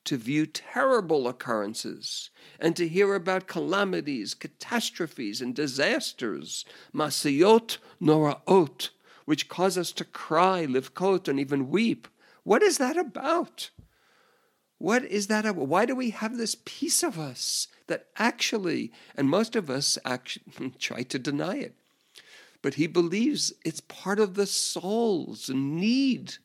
to 0.05 0.17
view 0.17 0.45
terrible 0.45 1.27
occurrences 1.27 2.29
and 2.59 2.75
to 2.75 2.88
hear 2.88 3.15
about 3.15 3.47
calamities, 3.47 4.33
catastrophes, 4.33 5.41
and 5.41 5.55
disasters, 5.55 6.65
masiyot 6.93 7.77
noraot, 8.01 8.89
which 9.25 9.49
cause 9.49 9.77
us 9.77 9.91
to 9.91 10.05
cry, 10.05 10.65
livkot, 10.65 11.27
and 11.27 11.39
even 11.39 11.69
weep. 11.69 12.07
What 12.43 12.63
is 12.63 12.77
that 12.77 12.97
about? 12.97 13.69
What 14.79 15.03
is 15.03 15.27
that 15.27 15.45
about? 15.45 15.67
Why 15.67 15.85
do 15.85 15.93
we 15.93 16.09
have 16.12 16.38
this 16.38 16.55
piece 16.65 17.03
of 17.03 17.19
us 17.19 17.67
that 17.88 18.07
actually, 18.17 18.91
and 19.15 19.29
most 19.29 19.55
of 19.55 19.69
us 19.69 19.97
actually 20.05 20.71
try 20.79 21.03
to 21.03 21.19
deny 21.19 21.57
it, 21.57 21.75
but 22.62 22.75
he 22.75 22.88
believes 22.88 23.53
it's 23.63 23.81
part 23.81 24.19
of 24.19 24.35
the 24.35 24.47
soul's 24.47 25.49
need 25.49 26.35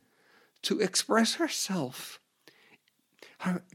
to 0.62 0.80
express 0.80 1.34
herself 1.34 2.20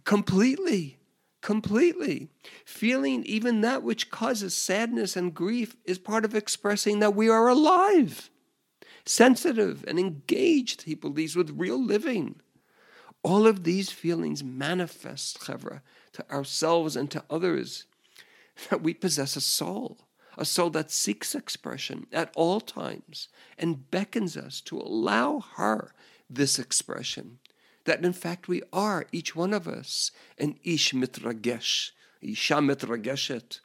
completely, 0.04 0.98
completely. 1.42 2.30
Feeling 2.66 3.24
even 3.24 3.62
that 3.62 3.84
which 3.84 4.10
causes 4.10 4.56
sadness 4.56 5.16
and 5.16 5.34
grief 5.34 5.76
is 5.86 5.98
part 6.00 6.26
of 6.26 6.36
expressing 6.36 7.00
that 7.00 7.16
we 7.16 7.30
are 7.30 7.48
alive, 7.48 8.30
sensitive 9.06 9.84
and 9.88 10.00
engaged, 10.00 10.84
he 10.84 10.96
believes, 10.96 11.36
with 11.36 11.58
real 11.58 11.82
living. 11.82 12.40
All 13.22 13.46
of 13.48 13.64
these 13.64 13.92
feelings 13.92 14.44
manifest, 14.44 15.42
chevra, 15.42 15.82
to 16.14 16.32
ourselves 16.32 16.96
and 16.96 17.12
to 17.12 17.24
others 17.30 17.86
that 18.70 18.82
we 18.82 18.94
possess 18.94 19.36
a 19.36 19.42
soul, 19.42 20.00
a 20.38 20.46
soul 20.46 20.70
that 20.72 20.92
seeks 20.92 21.36
expression 21.36 22.08
at 22.12 22.32
all 22.36 22.62
times 22.62 23.28
and 23.58 23.90
beckons 23.92 24.38
us 24.38 24.62
to 24.62 24.80
allow 24.80 25.42
her 25.56 25.94
this 26.30 26.60
expression. 26.60 27.40
That 27.90 28.06
in 28.06 28.14
fact 28.14 28.48
we 28.48 28.62
are, 28.72 29.08
each 29.12 29.36
one 29.36 29.52
of 29.52 29.68
us, 29.68 30.12
an 30.38 30.60
ish 30.64 30.94
mitragesh, 30.94 31.90
isha 32.22 32.58
mitrageshet. 32.58 33.62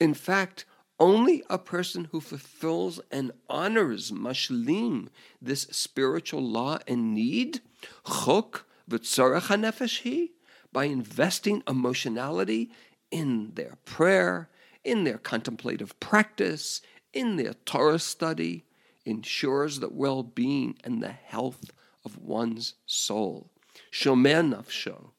In 0.00 0.14
fact, 0.14 0.64
only 0.98 1.44
a 1.48 1.58
person 1.58 2.08
who 2.10 2.20
fulfills 2.20 2.98
and 3.12 3.30
honors 3.48 4.10
mashlim, 4.10 5.10
this 5.40 5.68
spiritual 5.70 6.42
law 6.42 6.80
and 6.88 7.14
need, 7.14 7.60
chok 8.04 8.66
v'tzorach 8.90 9.42
hanefesh 9.42 10.30
by 10.72 10.86
investing 10.86 11.62
emotionality 11.68 12.72
in 13.12 13.52
their 13.54 13.78
prayer, 13.84 14.48
in 14.82 15.04
their 15.04 15.18
contemplative 15.18 16.00
practice, 16.00 16.80
in 17.12 17.36
their 17.36 17.54
Torah 17.64 18.00
study, 18.00 18.64
ensures 19.04 19.78
the 19.78 19.88
well 19.88 20.24
being 20.24 20.76
and 20.82 21.00
the 21.00 21.12
health 21.12 21.70
of 22.04 22.18
one's 22.18 22.74
soul. 22.86 23.50
Shomer 23.90 24.54
nafsho. 24.54 25.10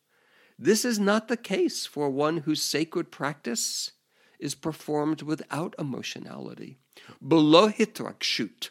This 0.57 0.85
is 0.85 0.99
not 0.99 1.27
the 1.27 1.37
case 1.37 1.85
for 1.85 2.09
one 2.09 2.37
whose 2.37 2.61
sacred 2.61 3.11
practice 3.11 3.91
is 4.39 4.55
performed 4.55 5.21
without 5.21 5.75
emotionality. 5.79 6.77
Below 7.25 7.69
hitragshut. 7.69 8.69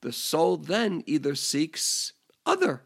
The 0.00 0.12
soul 0.12 0.56
then 0.56 1.02
either 1.06 1.34
seeks 1.34 2.14
other, 2.46 2.82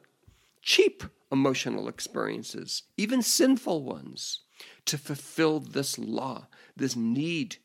cheap 0.63 1.05
emotional 1.31 1.89
experiences, 1.89 2.83
even 2.97 3.23
sinful 3.23 3.85
ones, 3.85 4.41
to 4.87 4.99
fulfill 4.99 5.61
this 5.61 5.99
law, 5.99 6.49
this 6.77 6.97
need 6.97 7.57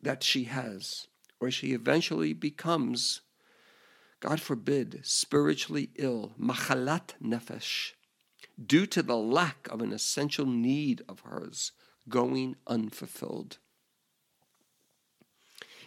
that 0.00 0.22
she 0.22 0.44
has 0.44 1.08
or 1.40 1.50
she 1.50 1.72
eventually 1.72 2.32
becomes, 2.32 3.20
God 4.24 4.40
forbid, 4.40 5.00
spiritually 5.02 5.90
ill, 5.96 6.32
machalat 6.40 7.12
nefesh, 7.22 7.92
due 8.56 8.86
to 8.86 9.02
the 9.02 9.18
lack 9.18 9.68
of 9.70 9.82
an 9.82 9.92
essential 9.92 10.46
need 10.46 11.02
of 11.06 11.20
hers 11.20 11.72
going 12.08 12.56
unfulfilled. 12.66 13.58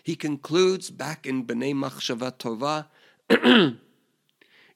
He 0.03 0.15
concludes 0.15 0.91
back 0.91 1.25
in 1.25 1.47
B'nai 1.47 1.73
Machshava 1.73 2.31
Tova, 2.37 2.85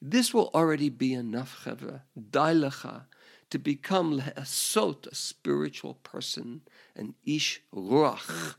this 0.02 0.34
will 0.34 0.50
already 0.56 0.90
be 0.90 1.14
enough, 1.14 1.64
Chevra, 1.64 2.02
dailecha, 2.20 3.04
to 3.52 3.60
become 3.60 4.22
le'asot, 4.22 5.06
a 5.06 5.14
spiritual 5.14 5.94
person, 6.02 6.62
an 6.96 7.14
ish 7.28 7.62
ruach, 7.72 8.56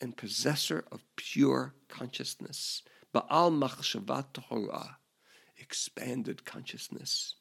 and 0.00 0.16
possessor 0.16 0.84
of 0.90 1.04
pure 1.14 1.74
consciousness. 1.88 2.82
Ba'al 3.14 3.52
machshavat 3.52 4.32
Torah, 4.32 4.98
expanded 5.56 6.44
consciousness. 6.44 7.36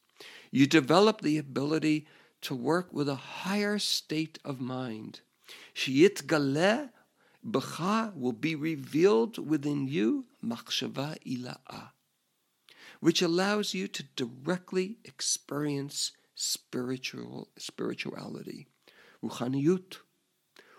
You 0.51 0.67
develop 0.67 1.21
the 1.21 1.39
ability 1.39 2.07
to 2.41 2.53
work 2.53 2.93
with 2.93 3.09
a 3.09 3.15
higher 3.15 3.79
state 3.79 4.37
of 4.45 4.61
mind. 4.61 5.21
Shiyit 5.73 6.25
galeh 6.25 6.89
b'cha 7.45 8.15
will 8.15 8.33
be 8.33 8.53
revealed 8.53 9.37
within 9.39 9.87
you 9.87 10.25
machshava 10.45 11.17
ila'ah, 11.25 11.89
which 12.99 13.21
allows 13.21 13.73
you 13.73 13.87
to 13.87 14.03
directly 14.15 14.99
experience 15.03 16.11
spiritual 16.35 17.49
spirituality, 17.57 18.67
ruchaniyut, 19.23 19.97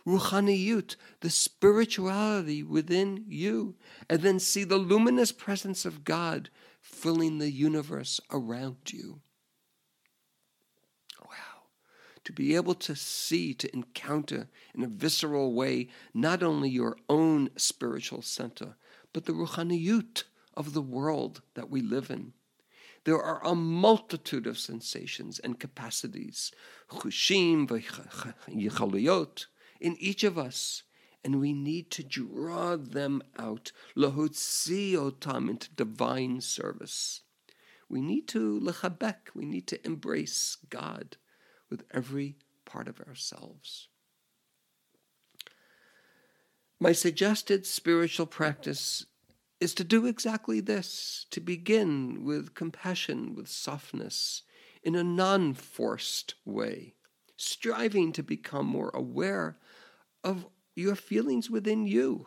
ruchaniyut, 0.06 0.96
the 1.20 1.30
spirituality 1.30 2.62
within 2.62 3.24
you, 3.26 3.76
and 4.08 4.22
then 4.22 4.38
see 4.38 4.64
the 4.64 4.76
luminous 4.76 5.32
presence 5.32 5.84
of 5.84 6.04
God 6.04 6.50
filling 6.80 7.38
the 7.38 7.50
universe 7.50 8.20
around 8.30 8.76
you. 8.92 9.20
Wow. 11.20 11.68
To 12.24 12.32
be 12.32 12.54
able 12.54 12.74
to 12.74 12.94
see, 12.94 13.54
to 13.54 13.72
encounter 13.74 14.48
in 14.74 14.82
a 14.82 14.88
visceral 14.88 15.54
way, 15.54 15.88
not 16.12 16.42
only 16.42 16.68
your 16.68 16.96
own 17.08 17.50
spiritual 17.56 18.22
center, 18.22 18.76
but 19.12 19.24
the 19.24 19.32
ruchaniyut 19.32 20.24
of 20.54 20.74
the 20.74 20.82
world 20.82 21.40
that 21.54 21.70
we 21.70 21.80
live 21.80 22.10
in. 22.10 22.34
There 23.04 23.22
are 23.22 23.44
a 23.44 23.54
multitude 23.54 24.46
of 24.46 24.58
sensations 24.58 25.38
and 25.38 25.60
capacities, 25.60 26.52
chushim, 26.90 27.66
in 29.84 29.98
each 29.98 30.24
of 30.24 30.38
us, 30.38 30.82
and 31.22 31.38
we 31.38 31.52
need 31.52 31.90
to 31.90 32.02
draw 32.02 32.74
them 32.74 33.22
out, 33.38 33.70
otam, 33.94 35.50
into 35.50 35.68
divine 35.74 36.40
service. 36.40 37.20
We 37.86 38.00
need 38.00 38.26
to 38.28 38.58
lechabek, 38.60 39.34
we 39.34 39.44
need 39.44 39.66
to 39.66 39.86
embrace 39.86 40.56
God 40.70 41.18
with 41.68 41.84
every 41.90 42.36
part 42.64 42.88
of 42.88 42.98
ourselves. 43.02 43.88
My 46.80 46.92
suggested 46.92 47.66
spiritual 47.66 48.26
practice 48.26 49.04
is 49.60 49.74
to 49.74 49.84
do 49.84 50.06
exactly 50.06 50.60
this 50.60 51.26
to 51.30 51.40
begin 51.40 52.24
with 52.24 52.54
compassion, 52.54 53.34
with 53.34 53.48
softness, 53.48 54.44
in 54.82 54.94
a 54.94 55.04
non 55.04 55.52
forced 55.52 56.36
way, 56.46 56.94
striving 57.36 58.12
to 58.12 58.22
become 58.22 58.64
more 58.64 58.90
aware 58.94 59.58
of 60.24 60.46
your 60.74 60.96
feelings 60.96 61.50
within 61.50 61.86
you. 61.86 62.26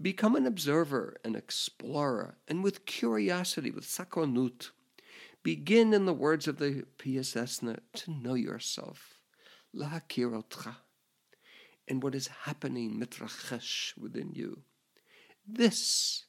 Become 0.00 0.36
an 0.36 0.46
observer, 0.46 1.16
an 1.24 1.34
explorer, 1.34 2.38
and 2.48 2.62
with 2.62 2.86
curiosity, 2.86 3.70
with 3.70 3.84
sakonut, 3.84 4.70
begin, 5.42 5.92
in 5.92 6.06
the 6.06 6.14
words 6.14 6.46
of 6.46 6.58
the 6.58 6.84
Piaseczna, 6.96 7.80
to 7.94 8.10
know 8.12 8.34
yourself, 8.34 9.18
lahakirotcha, 9.74 10.76
and 11.88 12.02
what 12.02 12.14
is 12.14 12.28
happening 12.44 12.98
mitrachesh 12.98 13.98
within 13.98 14.30
you. 14.32 14.62
This 15.46 16.24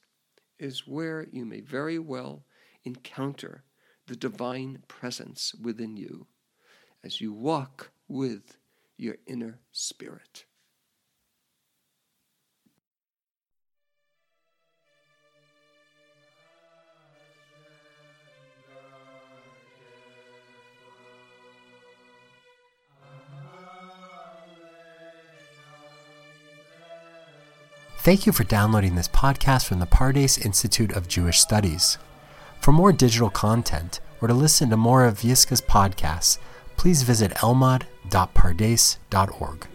is 0.58 0.86
where 0.86 1.28
you 1.30 1.44
may 1.44 1.60
very 1.60 1.98
well 1.98 2.44
encounter 2.84 3.62
the 4.08 4.16
divine 4.16 4.82
presence 4.88 5.54
within 5.54 5.96
you 5.96 6.26
as 7.04 7.20
you 7.20 7.32
walk 7.32 7.92
with 8.08 8.56
your 8.96 9.16
inner 9.26 9.60
spirit. 9.70 10.44
Thank 28.02 28.26
you 28.26 28.32
for 28.32 28.42
downloading 28.42 28.96
this 28.96 29.06
podcast 29.06 29.66
from 29.66 29.78
the 29.78 29.86
Pardes 29.86 30.44
Institute 30.44 30.90
of 30.90 31.06
Jewish 31.06 31.38
Studies. 31.38 31.98
For 32.60 32.72
more 32.72 32.92
digital 32.92 33.30
content 33.30 34.00
or 34.20 34.26
to 34.26 34.34
listen 34.34 34.70
to 34.70 34.76
more 34.76 35.04
of 35.04 35.20
Yiscah's 35.20 35.60
podcasts, 35.60 36.38
please 36.76 37.04
visit 37.04 37.30
elmad.pardes.org. 37.34 39.68